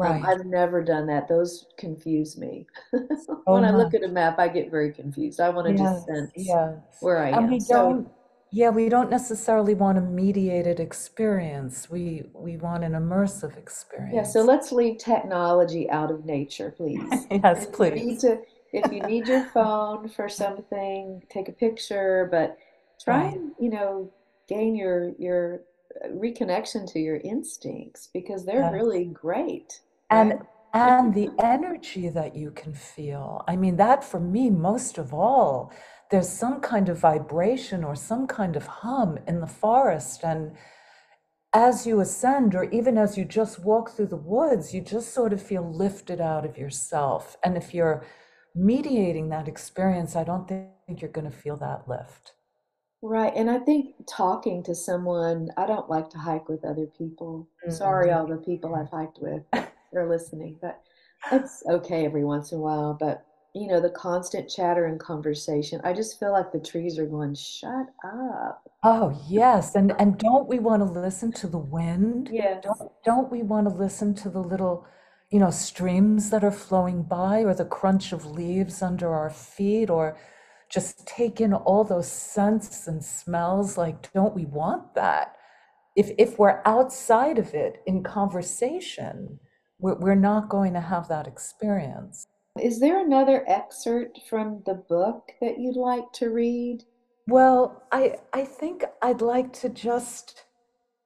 um, 0.00 0.06
right. 0.06 0.22
Um, 0.22 0.26
I've 0.26 0.46
never 0.46 0.82
done 0.82 1.06
that. 1.08 1.28
Those 1.28 1.66
confuse 1.76 2.38
me. 2.38 2.66
Oh, 3.46 3.54
when 3.54 3.64
I 3.64 3.72
look 3.72 3.92
at 3.92 4.04
a 4.04 4.08
map, 4.08 4.38
I 4.38 4.46
get 4.46 4.70
very 4.70 4.92
confused. 4.92 5.40
I 5.40 5.48
want 5.48 5.66
to 5.66 5.72
yes, 5.72 5.80
just 5.80 6.06
sense 6.06 6.30
yes. 6.36 6.76
where 7.00 7.18
I 7.18 7.28
and 7.28 7.36
am. 7.36 7.50
We 7.50 7.58
don't, 7.68 8.08
yeah, 8.54 8.68
we 8.68 8.90
don't 8.90 9.10
necessarily 9.10 9.72
want 9.72 9.96
a 9.96 10.02
mediated 10.02 10.78
experience. 10.78 11.88
We 11.88 12.24
we 12.34 12.58
want 12.58 12.84
an 12.84 12.92
immersive 12.92 13.56
experience. 13.56 14.14
Yeah, 14.14 14.24
so 14.24 14.42
let's 14.42 14.70
leave 14.70 14.98
technology 14.98 15.88
out 15.88 16.10
of 16.10 16.26
nature, 16.26 16.70
please. 16.76 17.00
yes, 17.30 17.64
if 17.64 17.72
please. 17.72 17.98
You 17.98 18.06
need 18.06 18.20
to, 18.20 18.40
if 18.74 18.92
you 18.92 19.00
need 19.00 19.26
your 19.26 19.46
phone 19.54 20.06
for 20.10 20.28
something, 20.28 21.22
take 21.30 21.48
a 21.48 21.52
picture, 21.52 22.28
but 22.30 22.58
try 23.02 23.24
right. 23.24 23.34
and, 23.34 23.52
you 23.58 23.70
know, 23.70 24.12
gain 24.48 24.76
your 24.76 25.12
your 25.18 25.62
uh, 26.04 26.08
reconnection 26.08 26.86
to 26.92 26.98
your 26.98 27.16
instincts 27.16 28.10
because 28.12 28.44
they're 28.44 28.60
yes. 28.60 28.72
really 28.74 29.06
great. 29.06 29.80
And 30.10 30.42
and 30.74 31.14
the 31.14 31.30
energy 31.38 32.10
that 32.10 32.36
you 32.36 32.50
can 32.50 32.74
feel. 32.74 33.44
I 33.48 33.56
mean, 33.56 33.76
that 33.76 34.04
for 34.04 34.20
me, 34.20 34.50
most 34.50 34.98
of 34.98 35.14
all, 35.14 35.72
there's 36.12 36.28
some 36.28 36.60
kind 36.60 36.90
of 36.90 36.98
vibration 36.98 37.82
or 37.82 37.96
some 37.96 38.26
kind 38.26 38.54
of 38.54 38.66
hum 38.66 39.18
in 39.26 39.40
the 39.40 39.46
forest. 39.46 40.22
And 40.22 40.52
as 41.54 41.86
you 41.86 42.00
ascend, 42.00 42.54
or 42.54 42.64
even 42.64 42.98
as 42.98 43.16
you 43.16 43.24
just 43.24 43.58
walk 43.58 43.90
through 43.90 44.08
the 44.08 44.16
woods, 44.16 44.74
you 44.74 44.82
just 44.82 45.14
sort 45.14 45.32
of 45.32 45.42
feel 45.42 45.62
lifted 45.62 46.20
out 46.20 46.44
of 46.44 46.58
yourself. 46.58 47.38
And 47.42 47.56
if 47.56 47.72
you're 47.72 48.04
mediating 48.54 49.30
that 49.30 49.48
experience, 49.48 50.14
I 50.14 50.22
don't 50.24 50.46
think 50.46 51.00
you're 51.00 51.10
going 51.10 51.30
to 51.30 51.36
feel 51.36 51.56
that 51.56 51.88
lift. 51.88 52.34
Right. 53.00 53.32
And 53.34 53.50
I 53.50 53.58
think 53.58 53.94
talking 54.06 54.62
to 54.64 54.74
someone, 54.74 55.48
I 55.56 55.64
don't 55.64 55.88
like 55.88 56.10
to 56.10 56.18
hike 56.18 56.46
with 56.46 56.62
other 56.62 56.86
people. 56.86 57.48
Sorry, 57.70 58.10
mm-hmm. 58.10 58.18
all 58.18 58.26
the 58.26 58.36
people 58.36 58.74
I've 58.74 58.90
hiked 58.90 59.18
with. 59.18 59.42
They're 59.92 60.08
listening, 60.08 60.58
but 60.60 60.82
it's 61.32 61.62
okay 61.70 62.04
every 62.04 62.24
once 62.24 62.52
in 62.52 62.58
a 62.58 62.60
while. 62.60 62.96
But, 63.00 63.26
you 63.54 63.68
know, 63.68 63.80
the 63.80 63.90
constant 63.90 64.48
chatter 64.48 64.86
and 64.86 64.98
conversation, 64.98 65.80
I 65.84 65.92
just 65.92 66.18
feel 66.18 66.32
like 66.32 66.52
the 66.52 66.58
trees 66.58 66.98
are 66.98 67.06
going, 67.06 67.34
shut 67.34 67.86
up. 68.04 68.62
Oh, 68.82 69.20
yes. 69.28 69.74
And 69.74 69.92
and 69.98 70.18
don't 70.18 70.48
we 70.48 70.58
want 70.58 70.80
to 70.80 71.00
listen 71.00 71.32
to 71.32 71.46
the 71.46 71.58
wind? 71.58 72.30
Yeah. 72.32 72.60
Don't 72.62 72.92
don't 73.04 73.30
we 73.30 73.42
want 73.42 73.68
to 73.68 73.74
listen 73.74 74.14
to 74.16 74.30
the 74.30 74.40
little, 74.40 74.86
you 75.30 75.38
know, 75.38 75.50
streams 75.50 76.30
that 76.30 76.44
are 76.44 76.50
flowing 76.50 77.02
by 77.02 77.44
or 77.44 77.54
the 77.54 77.66
crunch 77.66 78.12
of 78.12 78.24
leaves 78.24 78.80
under 78.82 79.14
our 79.14 79.30
feet 79.30 79.90
or 79.90 80.16
just 80.72 81.06
take 81.06 81.38
in 81.40 81.52
all 81.52 81.84
those 81.84 82.10
scents 82.10 82.86
and 82.88 83.04
smells 83.04 83.76
like 83.76 84.10
don't 84.14 84.34
we 84.34 84.46
want 84.46 84.94
that 84.94 85.36
if 85.94 86.10
if 86.16 86.38
we're 86.38 86.62
outside 86.64 87.38
of 87.38 87.52
it 87.52 87.82
in 87.86 88.02
conversation 88.02 89.38
we're, 89.78 89.96
we're 89.96 90.14
not 90.14 90.48
going 90.48 90.72
to 90.72 90.80
have 90.80 91.08
that 91.08 91.26
experience 91.26 92.26
is 92.60 92.80
there 92.80 93.00
another 93.04 93.44
excerpt 93.48 94.20
from 94.28 94.62
the 94.66 94.74
book 94.74 95.32
that 95.40 95.58
you'd 95.58 95.76
like 95.76 96.10
to 96.12 96.30
read 96.30 96.84
well 97.26 97.82
i 97.92 98.16
i 98.32 98.44
think 98.44 98.84
i'd 99.02 99.20
like 99.22 99.52
to 99.52 99.68
just 99.68 100.44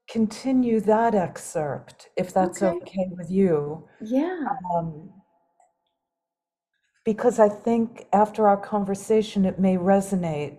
continue 0.08 0.80
that 0.80 1.14
excerpt 1.14 2.08
if 2.16 2.32
that's 2.32 2.62
okay, 2.62 2.76
okay 2.76 3.06
with 3.16 3.30
you 3.30 3.86
yeah 4.00 4.46
um, 4.74 5.10
because 7.06 7.38
I 7.38 7.48
think 7.48 8.08
after 8.12 8.48
our 8.48 8.56
conversation, 8.56 9.46
it 9.46 9.60
may 9.60 9.76
resonate 9.76 10.58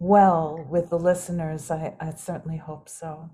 well 0.00 0.66
with 0.68 0.90
the 0.90 0.98
listeners. 0.98 1.70
I, 1.70 1.94
I 2.00 2.10
certainly 2.10 2.58
hope 2.58 2.88
so. 2.88 3.30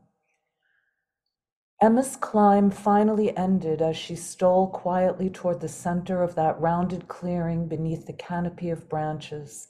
Emma's 1.82 2.16
climb 2.16 2.70
finally 2.70 3.36
ended 3.36 3.82
as 3.82 3.98
she 3.98 4.16
stole 4.16 4.66
quietly 4.68 5.28
toward 5.28 5.60
the 5.60 5.68
center 5.68 6.22
of 6.22 6.34
that 6.34 6.58
rounded 6.58 7.06
clearing 7.06 7.68
beneath 7.68 8.06
the 8.06 8.14
canopy 8.14 8.70
of 8.70 8.88
branches, 8.88 9.68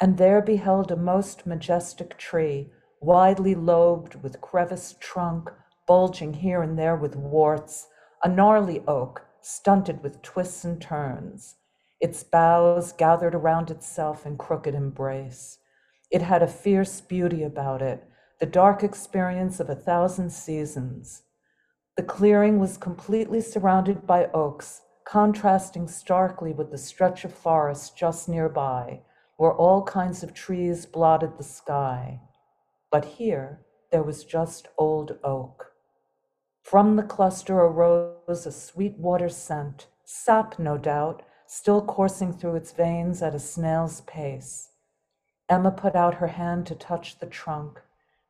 and 0.00 0.16
there 0.16 0.40
beheld 0.40 0.92
a 0.92 0.96
most 0.96 1.46
majestic 1.46 2.16
tree, 2.16 2.70
widely 3.00 3.56
lobed 3.56 4.14
with 4.22 4.40
creviced 4.40 5.00
trunk, 5.00 5.50
bulging 5.88 6.34
here 6.34 6.62
and 6.62 6.78
there 6.78 6.94
with 6.94 7.16
warts, 7.16 7.88
a 8.22 8.28
gnarly 8.28 8.84
oak, 8.86 9.26
stunted 9.40 10.04
with 10.04 10.22
twists 10.22 10.64
and 10.64 10.80
turns, 10.80 11.56
its 11.98 12.22
boughs 12.22 12.92
gathered 12.92 13.34
around 13.34 13.72
itself 13.72 14.24
in 14.24 14.38
crooked 14.38 14.74
embrace. 14.74 15.58
It 16.12 16.22
had 16.22 16.44
a 16.44 16.48
fierce 16.48 17.00
beauty 17.00 17.42
about 17.42 17.82
it, 17.82 18.04
the 18.38 18.46
dark 18.46 18.84
experience 18.84 19.58
of 19.58 19.68
a 19.68 19.74
thousand 19.74 20.30
seasons. 20.30 21.22
The 22.00 22.06
clearing 22.06 22.58
was 22.58 22.78
completely 22.78 23.42
surrounded 23.42 24.06
by 24.06 24.30
oaks, 24.32 24.80
contrasting 25.04 25.86
starkly 25.86 26.50
with 26.50 26.70
the 26.70 26.78
stretch 26.78 27.26
of 27.26 27.34
forest 27.34 27.94
just 27.94 28.26
nearby, 28.26 29.02
where 29.36 29.52
all 29.52 29.82
kinds 29.82 30.22
of 30.22 30.32
trees 30.32 30.86
blotted 30.86 31.36
the 31.36 31.44
sky. 31.44 32.22
But 32.90 33.04
here 33.04 33.60
there 33.90 34.02
was 34.02 34.24
just 34.24 34.66
old 34.78 35.18
oak. 35.22 35.72
From 36.62 36.96
the 36.96 37.02
cluster 37.02 37.58
arose 37.58 38.46
a 38.46 38.50
sweet 38.50 38.96
water 38.96 39.28
scent, 39.28 39.86
sap, 40.02 40.58
no 40.58 40.78
doubt, 40.78 41.22
still 41.46 41.82
coursing 41.84 42.32
through 42.32 42.56
its 42.56 42.72
veins 42.72 43.20
at 43.20 43.34
a 43.34 43.38
snail's 43.38 44.00
pace. 44.00 44.70
Emma 45.50 45.70
put 45.70 45.94
out 45.94 46.14
her 46.14 46.28
hand 46.28 46.66
to 46.68 46.74
touch 46.74 47.18
the 47.18 47.26
trunk, 47.26 47.78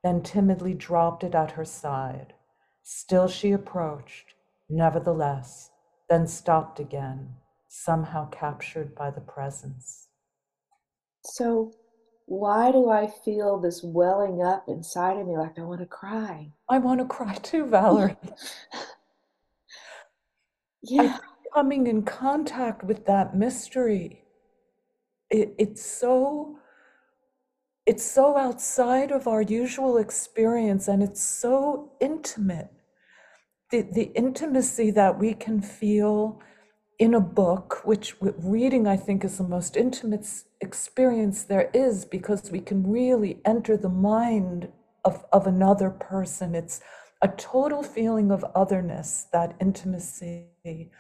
then 0.03 0.23
timidly 0.23 0.75
dropped 0.75 1.23
it 1.23 1.37
at 1.37 1.53
her 1.53 1.65
side. 1.65 2.35
Still 2.83 3.29
she 3.29 3.53
approached, 3.53 4.35
nevertheless, 4.69 5.71
then 6.09 6.27
stopped 6.27 6.81
again, 6.81 7.35
somehow 7.69 8.29
captured 8.31 8.95
by 8.95 9.11
the 9.11 9.21
presence. 9.21 10.09
So, 11.25 11.73
why 12.27 12.71
do 12.71 12.89
I 12.89 13.09
feel 13.09 13.59
this 13.59 13.83
welling 13.83 14.41
up 14.43 14.65
inside 14.69 15.19
of 15.19 15.27
me 15.27 15.37
like 15.37 15.59
I 15.59 15.63
want 15.63 15.81
to 15.81 15.87
cry? 15.87 16.53
I 16.69 16.79
want 16.79 17.01
to 17.01 17.07
cry 17.07 17.35
too, 17.35 17.67
Valerie. 17.67 18.17
yeah. 20.83 21.19
coming 21.53 21.89
in 21.89 22.03
contact 22.03 22.85
with 22.85 23.05
that 23.07 23.37
mystery. 23.37 24.23
It, 25.29 25.55
it's 25.59 25.85
so 25.85 26.60
it's 27.91 28.09
so 28.09 28.37
outside 28.37 29.11
of 29.11 29.27
our 29.27 29.43
usual 29.43 29.99
experience 29.99 30.87
and 30.87 31.03
it's 31.03 31.21
so 31.21 31.91
intimate. 31.99 32.71
The, 33.73 33.83
the 33.83 34.13
intimacy 34.15 34.93
that 34.93 35.19
we 35.19 35.35
can 35.35 35.61
feel 35.61 36.41
in 37.01 37.15
a 37.15 37.21
book, 37.21 37.81
which 37.85 38.15
reading 38.21 38.87
I 38.87 38.97
think 38.97 39.25
is 39.25 39.39
the 39.39 39.43
most 39.57 39.77
intimate 39.77 40.25
experience 40.61 41.43
there 41.43 41.69
is 41.75 42.05
because 42.05 42.49
we 42.53 42.61
can 42.61 42.89
really 42.89 43.41
enter 43.45 43.77
the 43.77 43.89
mind 43.89 44.69
of, 45.05 45.25
of 45.33 45.49
another 45.49 45.91
person. 45.91 46.55
It's 46.55 46.81
a 47.23 47.27
total 47.27 47.83
feeling 47.83 48.31
of 48.31 48.45
otherness, 48.55 49.27
that 49.33 49.57
intimacy. 49.61 50.93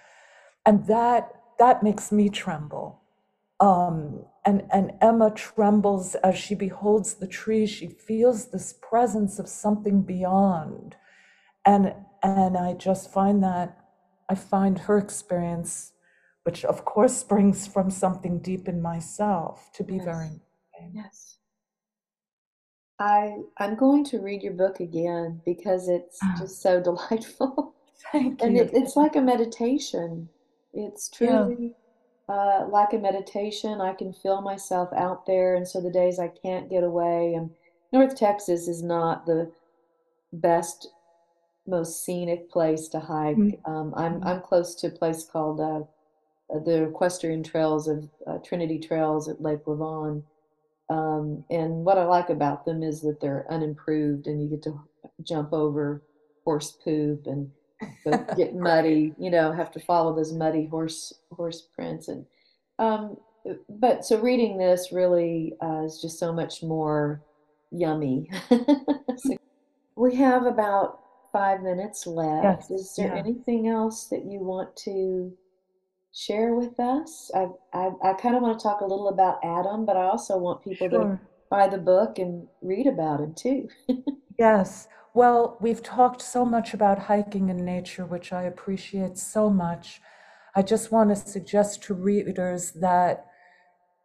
And 0.66 0.85
that 0.88 1.31
that 1.61 1.85
makes 1.85 2.11
me 2.11 2.31
tremble. 2.31 3.00
Um, 3.61 4.24
and, 4.44 4.62
and 4.72 4.92
Emma 5.00 5.31
trembles 5.31 6.14
as 6.16 6.37
she 6.38 6.55
beholds 6.55 7.14
the 7.14 7.26
tree. 7.26 7.66
She 7.66 7.88
feels 7.88 8.46
this 8.46 8.72
presence 8.81 9.38
of 9.38 9.48
something 9.48 10.03
beyond. 10.03 10.96
And, 11.66 11.94
and 12.22 12.57
I 12.57 12.74
just 12.74 13.12
find 13.12 13.42
that, 13.42 13.76
I 14.29 14.35
find 14.35 14.79
her 14.81 14.96
experience, 14.98 15.92
which 16.44 16.64
of 16.64 16.85
course 16.85 17.16
springs 17.18 17.66
from 17.66 17.90
something 17.90 18.38
deep 18.40 18.66
in 18.68 18.81
myself, 18.81 19.70
to 19.74 19.85
be 19.85 19.96
Yes. 19.96 20.05
very. 20.05 20.40
Yes. 20.92 21.37
I 22.98 23.37
I'm 23.59 23.76
going 23.76 24.05
to 24.05 24.18
read 24.20 24.42
your 24.42 24.53
book 24.53 24.81
again 24.81 25.40
because 25.44 25.88
it's 25.88 26.18
Ah. 26.22 26.37
just 26.38 26.61
so 26.62 26.81
delightful. 26.88 27.74
Thank 28.12 28.42
And 28.42 28.57
it, 28.57 28.70
it's 28.72 28.96
like 28.96 29.16
a 29.16 29.20
meditation. 29.20 30.29
It's 30.72 31.11
Yeah. 31.20 31.46
Uh, 32.31 32.66
like 32.69 32.93
a 32.93 32.99
meditation. 32.99 33.81
I 33.81 33.95
can 33.95 34.12
feel 34.12 34.40
myself 34.43 34.90
out 34.95 35.27
there, 35.27 35.57
and 35.57 35.66
so 35.66 35.81
the 35.81 35.90
days 35.90 36.19
I 36.19 36.29
can't 36.29 36.71
get 36.71 36.85
away, 36.85 37.35
and 37.35 37.51
North 37.93 38.16
Texas 38.16 38.69
is 38.69 38.83
not 38.83 39.27
the 39.27 39.51
best, 40.33 40.88
most 41.66 42.05
scenic 42.05 42.51
place 42.51 42.88
to 42.88 43.01
hike. 43.01 43.37
Mhm. 43.37 43.69
Um, 43.69 43.95
I'm 43.97 44.21
Mhm. 44.21 44.27
I'm 44.27 44.40
close 44.43 44.75
to 44.77 44.88
a 44.88 44.90
place 44.90 45.25
called 45.25 45.61
uh, 45.61 45.83
the 46.51 46.85
Equestrian 46.85 47.43
Trails 47.43 47.88
of 47.88 48.09
uh, 48.27 48.38
Trinity 48.38 48.79
Trails 48.79 49.29
at 49.29 49.43
Lake 49.43 49.64
Lavon. 49.66 50.25
Um, 50.88 51.45
and 51.51 51.85
what 51.85 51.99
I 51.99 52.05
like 52.07 52.31
about 52.31 52.64
them 52.64 52.83
is 52.83 53.01
that 53.03 53.21
they're 53.21 53.47
unimproved 53.51 54.27
and 54.27 54.43
you 54.43 54.49
get 54.49 54.62
to 54.64 54.81
jump 55.23 55.53
over 55.53 56.03
horse 56.45 56.73
poop 56.73 57.27
and 57.27 57.53
get 58.37 58.55
muddy, 58.55 59.14
you 59.19 59.31
know, 59.31 59.53
have 59.53 59.71
to 59.73 59.81
follow 59.81 60.14
those 60.14 60.33
muddy 60.33 60.66
horse 60.66 61.12
horse 61.33 61.62
prints 61.75 62.09
and 62.09 62.27
um 62.79 63.16
but 63.69 64.05
so 64.05 64.21
reading 64.21 64.59
this 64.59 64.93
really 64.93 65.55
uh, 65.62 65.83
is 65.85 66.01
just 66.01 66.19
so 66.19 66.33
much 66.33 66.62
more 66.62 67.23
yummy. 67.71 68.31
So 69.16 69.37
we 69.97 70.14
have 70.14 70.47
about 70.47 71.01
five 71.33 71.62
minutes 71.62 72.07
left. 72.07 72.71
Yes, 72.71 72.71
Is 72.71 72.95
there 72.97 73.09
yeah. 73.09 73.19
anything 73.19 73.69
else 73.69 74.07
that 74.07 74.25
you 74.25 74.38
want 74.38 74.75
to 74.85 75.37
share 76.14 76.55
with 76.55 76.79
us? 76.81 77.31
I 77.35 77.49
I, 77.73 77.90
I 78.03 78.12
kind 78.14 78.37
of 78.37 78.43
want 78.43 78.59
to 78.59 78.62
talk 78.62 78.81
a 78.81 78.87
little 78.87 79.09
about 79.09 79.40
Adam, 79.45 79.85
but 79.85 79.97
I 79.97 80.05
also 80.05 80.38
want 80.38 80.62
people 80.62 80.88
to 80.90 81.19
buy 81.51 81.66
the 81.66 81.79
book 81.79 82.19
and 82.19 82.47
read 82.62 82.87
about 82.87 83.21
him 83.21 83.35
too. 83.35 83.69
Yes. 84.38 84.88
Well, 85.12 85.57
we've 85.61 85.83
talked 85.83 86.23
so 86.23 86.44
much 86.44 86.73
about 86.73 86.99
hiking 87.01 87.49
in 87.49 87.64
nature, 87.64 88.07
which 88.07 88.33
I 88.33 88.44
appreciate 88.44 89.18
so 89.18 89.51
much. 89.51 90.01
I 90.55 90.62
just 90.62 90.92
want 90.92 91.11
to 91.11 91.16
suggest 91.16 91.83
to 91.85 91.94
readers 91.94 92.73
that 92.73 93.27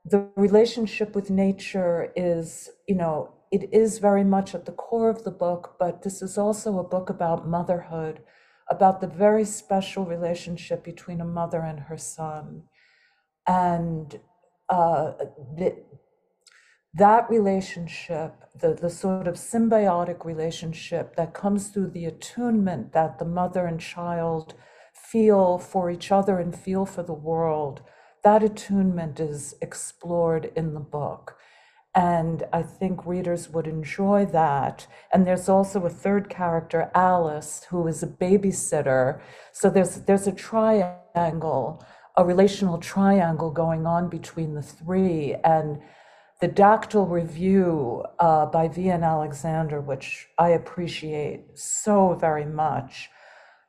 the 0.04 0.30
relationship 0.36 1.16
with 1.16 1.30
nature 1.30 2.12
is, 2.16 2.70
you 2.88 2.96
know, 2.96 3.34
it 3.52 3.70
is 3.72 4.00
very 4.00 4.24
much 4.24 4.56
at 4.56 4.66
the 4.66 4.72
core 4.72 5.10
of 5.10 5.24
the 5.24 5.32
book, 5.32 5.76
but 5.80 6.02
this 6.02 6.22
is 6.22 6.38
also 6.38 6.80
a 6.80 6.84
book 6.84 7.10
about 7.10 7.48
motherhood, 7.48 8.22
about 8.70 9.00
the 9.00 9.08
very 9.08 9.46
special 9.46 10.06
relationship 10.06 10.84
between 10.84 11.22
a 11.22 11.26
mother 11.26 11.62
and 11.62 11.82
her 11.82 11.98
son. 11.98 12.64
And 13.48 14.20
uh, 14.70 15.14
the, 15.56 15.84
that 16.96 17.30
relationship, 17.30 18.46
the, 18.60 18.74
the 18.74 18.90
sort 18.90 19.28
of 19.28 19.36
symbiotic 19.36 20.24
relationship 20.24 21.16
that 21.18 21.34
comes 21.34 21.68
through 21.68 21.90
the 21.90 22.06
attunement 22.06 22.94
that 22.94 23.20
the 23.20 23.26
mother 23.26 23.66
and 23.66 23.80
child 23.80 24.54
feel 24.94 25.58
for 25.58 25.92
each 25.92 26.12
other 26.12 26.40
and 26.40 26.58
feel 26.58 26.86
for 26.86 27.04
the 27.04 27.14
world, 27.14 27.82
that 28.24 28.44
attunement 28.44 29.20
is 29.20 29.56
explored 29.62 30.52
in 30.56 30.74
the 30.74 30.80
book. 30.80 31.38
And 31.94 32.44
I 32.52 32.62
think 32.62 33.06
readers 33.06 33.50
would 33.50 33.68
enjoy 33.68 34.26
that. 34.28 34.88
And 35.14 35.26
there's 35.26 35.48
also 35.48 35.86
a 35.86 35.90
third 35.90 36.30
character, 36.30 36.92
Alice, 36.94 37.66
who 37.70 37.88
is 37.88 38.04
a 38.04 38.08
babysitter. 38.08 39.22
So 39.54 39.70
there's 39.70 40.02
there's 40.02 40.28
a 40.28 40.34
triangle, 40.34 41.86
a 42.18 42.26
relational 42.26 42.80
triangle 42.80 43.50
going 43.50 43.86
on 43.86 44.10
between 44.10 44.56
the 44.56 44.62
three. 44.62 45.36
And 45.46 45.82
the 46.42 46.48
Dactyl 46.48 47.10
Review 47.10 48.04
uh, 48.20 48.46
by 48.48 48.68
V.N. 48.68 49.04
Alexander, 49.04 49.80
which 49.80 50.28
I 50.38 50.50
appreciate 50.50 51.58
so 51.58 52.14
very 52.14 52.46
much, 52.46 53.10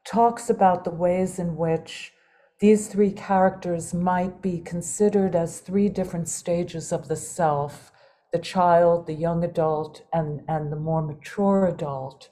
talks 0.05 0.51
about 0.51 0.85
the 0.85 0.91
ways 0.91 1.39
in 1.39 1.57
which 1.57 2.13
these 2.59 2.89
three 2.89 3.13
characters 3.13 3.95
might 3.95 4.41
be 4.43 4.61
considered 4.61 5.37
as 5.37 5.61
three 5.61 5.89
different 5.89 6.29
stages 6.29 6.93
of 6.93 7.09
the 7.09 7.17
self 7.17 7.93
the 8.33 8.43
child, 8.43 9.07
the 9.07 9.15
young 9.15 9.45
adult, 9.45 10.03
and, 10.13 10.43
and 10.49 10.71
the 10.71 10.77
more 10.77 11.01
mature 11.01 11.65
adult. 11.67 12.29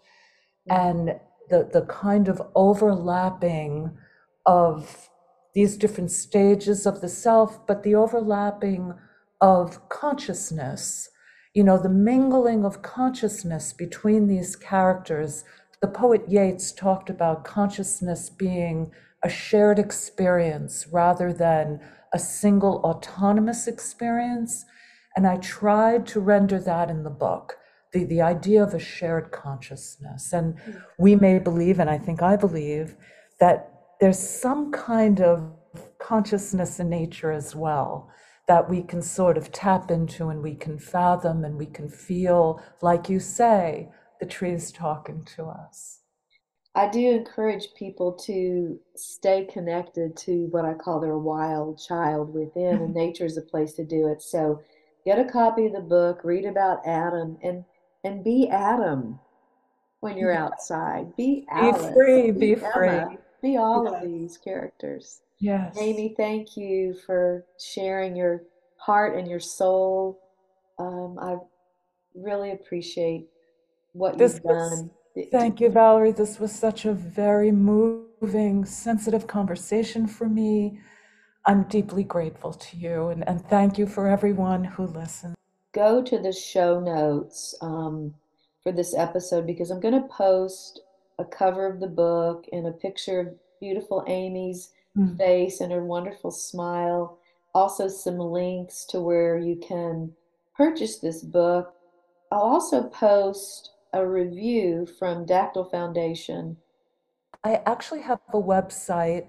And 0.68 1.18
the, 1.48 1.70
the 1.72 1.82
kind 1.82 2.28
of 2.28 2.42
overlapping 2.54 3.96
of 4.44 5.08
these 5.54 5.76
different 5.76 6.10
stages 6.10 6.84
of 6.84 7.00
the 7.00 7.08
self, 7.08 7.66
but 7.66 7.84
the 7.84 7.94
overlapping 7.94 8.92
of 9.40 9.88
consciousness, 9.88 11.08
you 11.54 11.64
know, 11.64 11.78
the 11.78 11.88
mingling 11.88 12.64
of 12.64 12.82
consciousness 12.82 13.72
between 13.72 14.26
these 14.26 14.56
characters. 14.56 15.44
The 15.80 15.88
poet 15.88 16.22
Yeats 16.28 16.72
talked 16.72 17.10
about 17.10 17.44
consciousness 17.44 18.30
being 18.30 18.90
a 19.22 19.28
shared 19.28 19.78
experience 19.78 20.86
rather 20.90 21.32
than 21.32 21.80
a 22.12 22.18
single 22.18 22.76
autonomous 22.84 23.66
experience. 23.66 24.64
And 25.16 25.26
I 25.26 25.36
tried 25.38 26.06
to 26.08 26.20
render 26.20 26.58
that 26.60 26.90
in 26.90 27.02
the 27.02 27.10
book 27.10 27.56
the, 27.92 28.04
the 28.04 28.20
idea 28.20 28.62
of 28.62 28.74
a 28.74 28.78
shared 28.78 29.30
consciousness. 29.30 30.32
And 30.32 30.56
we 30.98 31.14
may 31.14 31.38
believe, 31.38 31.78
and 31.78 31.88
I 31.88 31.96
think 31.96 32.20
I 32.20 32.36
believe, 32.36 32.96
that 33.40 33.70
there's 34.00 34.18
some 34.18 34.72
kind 34.72 35.20
of 35.20 35.50
consciousness 35.98 36.78
in 36.80 36.90
nature 36.90 37.32
as 37.32 37.54
well 37.54 38.10
that 38.46 38.68
we 38.68 38.82
can 38.82 39.00
sort 39.02 39.38
of 39.38 39.50
tap 39.52 39.90
into 39.90 40.28
and 40.28 40.42
we 40.42 40.54
can 40.54 40.78
fathom 40.78 41.44
and 41.44 41.56
we 41.56 41.66
can 41.66 41.88
feel, 41.88 42.62
like 42.82 43.08
you 43.08 43.18
say, 43.18 43.88
the 44.20 44.26
trees 44.26 44.70
talking 44.70 45.24
to 45.36 45.46
us. 45.46 46.00
I 46.74 46.88
do 46.88 46.98
encourage 47.12 47.68
people 47.74 48.12
to 48.26 48.78
stay 48.96 49.44
connected 49.44 50.16
to 50.18 50.46
what 50.50 50.64
I 50.64 50.74
call 50.74 51.00
their 51.00 51.18
wild 51.18 51.78
child 51.78 52.34
within, 52.34 52.74
and 52.82 52.92
nature 52.94 53.24
is 53.24 53.36
a 53.36 53.42
place 53.42 53.74
to 53.74 53.84
do 53.84 54.08
it. 54.08 54.20
So 54.20 54.60
get 55.04 55.18
a 55.18 55.24
copy 55.24 55.66
of 55.66 55.72
the 55.72 55.80
book, 55.80 56.20
read 56.24 56.44
about 56.44 56.86
Adam, 56.86 57.38
and 57.42 57.64
and 58.02 58.22
be 58.22 58.48
Adam 58.50 59.18
when 60.00 60.18
you're 60.18 60.36
outside. 60.36 61.16
Be 61.16 61.46
Alice. 61.50 61.86
Be 61.86 61.92
free, 61.94 62.30
be, 62.32 62.54
be 62.54 62.54
Emma, 62.56 62.72
free. 62.72 63.18
Be 63.40 63.56
all 63.56 63.84
Yes. 63.84 63.94
of 63.94 64.02
these 64.02 64.36
characters. 64.36 65.20
Yes. 65.40 65.76
Amy, 65.78 66.14
thank 66.16 66.56
you 66.56 66.94
for 67.06 67.44
sharing 67.58 68.16
your 68.16 68.42
heart 68.76 69.16
and 69.16 69.28
your 69.28 69.40
soul. 69.40 70.20
Um, 70.78 71.18
I 71.20 71.36
really 72.14 72.52
appreciate 72.52 73.28
what 73.92 74.18
This 74.18 74.34
you've 74.34 74.44
was- 74.44 74.80
done. 74.80 74.90
Thank 75.30 75.60
you, 75.60 75.68
Valerie. 75.68 76.10
This 76.10 76.40
was 76.40 76.50
such 76.50 76.84
a 76.86 76.92
very 76.92 77.52
moving, 77.52 78.64
sensitive 78.64 79.28
conversation 79.28 80.08
for 80.08 80.28
me. 80.28 80.80
I'm 81.46 81.64
deeply 81.64 82.02
grateful 82.02 82.52
to 82.52 82.76
you, 82.76 83.08
and, 83.08 83.22
and 83.28 83.40
thank 83.48 83.78
you 83.78 83.86
for 83.86 84.08
everyone 84.08 84.64
who 84.64 84.86
listened. 84.86 85.36
go 85.72 86.02
to 86.02 86.18
the 86.18 86.32
show 86.32 86.80
notes 86.80 87.54
um, 87.60 88.12
for 88.64 88.72
this 88.72 88.92
episode 88.96 89.46
because 89.46 89.70
I'm 89.70 89.78
going 89.80 90.00
to 90.02 90.08
post 90.08 90.80
a 91.20 91.24
cover 91.24 91.66
of 91.66 91.78
the 91.78 91.86
book 91.86 92.46
and 92.52 92.66
a 92.66 92.72
picture 92.72 93.20
of 93.20 93.28
beautiful 93.60 94.02
Amy's 94.08 94.70
Mm. 94.96 95.18
face 95.18 95.60
and 95.60 95.72
her 95.72 95.84
wonderful 95.84 96.30
smile. 96.30 97.18
Also, 97.52 97.88
some 97.88 98.18
links 98.18 98.84
to 98.86 99.00
where 99.00 99.36
you 99.38 99.56
can 99.56 100.12
purchase 100.56 100.98
this 100.98 101.20
book. 101.22 101.74
I'll 102.30 102.40
also 102.42 102.84
post 102.84 103.70
a 103.92 104.06
review 104.06 104.86
from 104.98 105.26
Dactyl 105.26 105.70
Foundation. 105.70 106.56
I 107.42 107.60
actually 107.66 108.02
have 108.02 108.20
a 108.32 108.36
website, 108.40 109.28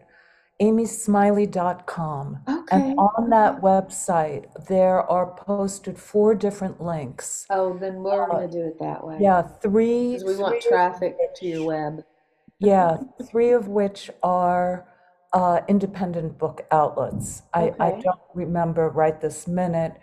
amysmiley.com. 0.61 2.39
Okay. 2.47 2.75
And 2.75 2.97
on 2.97 3.29
that 3.29 3.61
website, 3.61 4.45
there 4.67 5.01
are 5.09 5.27
posted 5.35 5.97
four 5.97 6.35
different 6.35 6.81
links. 6.81 7.45
Oh, 7.49 7.77
then 7.77 8.03
we're 8.03 8.23
Uh, 8.23 8.27
going 8.27 8.49
to 8.49 8.57
do 8.57 8.65
it 8.67 8.79
that 8.79 9.05
way. 9.05 9.17
Yeah, 9.19 9.41
three. 9.41 10.13
Because 10.13 10.37
we 10.37 10.41
want 10.41 10.61
three 10.61 10.69
of 10.69 10.69
traffic 10.69 11.17
to 11.35 11.45
your 11.45 11.65
web. 11.65 12.03
Yeah, 12.59 12.97
three 13.29 13.51
of 13.51 13.67
which 13.67 14.09
are 14.23 14.87
uh, 15.35 15.59
independent 15.67 16.39
book 16.39 16.65
outlets. 16.71 17.43
I, 17.53 17.73
I 17.77 17.99
don't 18.01 18.21
remember 18.33 18.89
right 18.89 19.19
this 19.19 19.47
minute. 19.47 19.99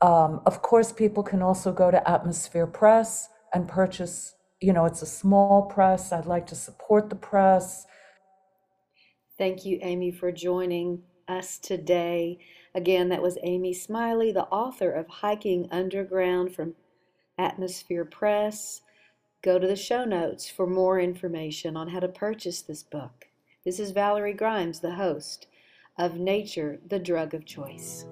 Um, 0.00 0.40
of 0.46 0.62
course, 0.62 0.90
people 0.90 1.22
can 1.22 1.42
also 1.42 1.70
go 1.70 1.90
to 1.90 2.10
Atmosphere 2.10 2.66
Press 2.66 3.28
and 3.52 3.68
purchase, 3.68 4.34
you 4.58 4.72
know, 4.72 4.86
it's 4.86 5.02
a 5.02 5.06
small 5.06 5.62
press. 5.66 6.12
I'd 6.12 6.24
like 6.24 6.46
to 6.46 6.54
support 6.54 7.10
the 7.10 7.16
press. 7.16 7.84
Thank 9.36 9.66
you, 9.66 9.78
Amy, 9.82 10.10
for 10.12 10.32
joining 10.32 11.02
us 11.28 11.58
today. 11.58 12.38
Again, 12.74 13.10
that 13.10 13.20
was 13.20 13.36
Amy 13.42 13.74
Smiley, 13.74 14.32
the 14.32 14.44
author 14.44 14.90
of 14.90 15.06
Hiking 15.08 15.68
Underground 15.70 16.54
from 16.54 16.74
Atmosphere 17.36 18.06
Press. 18.06 18.80
Go 19.42 19.58
to 19.58 19.66
the 19.66 19.76
show 19.76 20.06
notes 20.06 20.48
for 20.48 20.66
more 20.66 20.98
information 20.98 21.76
on 21.76 21.88
how 21.88 22.00
to 22.00 22.08
purchase 22.08 22.62
this 22.62 22.82
book. 22.82 23.26
This 23.62 23.78
is 23.78 23.90
Valerie 23.90 24.32
Grimes, 24.32 24.80
the 24.80 24.92
host 24.92 25.46
of 25.98 26.16
Nature, 26.16 26.80
the 26.86 26.98
Drug 26.98 27.34
of 27.34 27.44
Choice. 27.44 28.06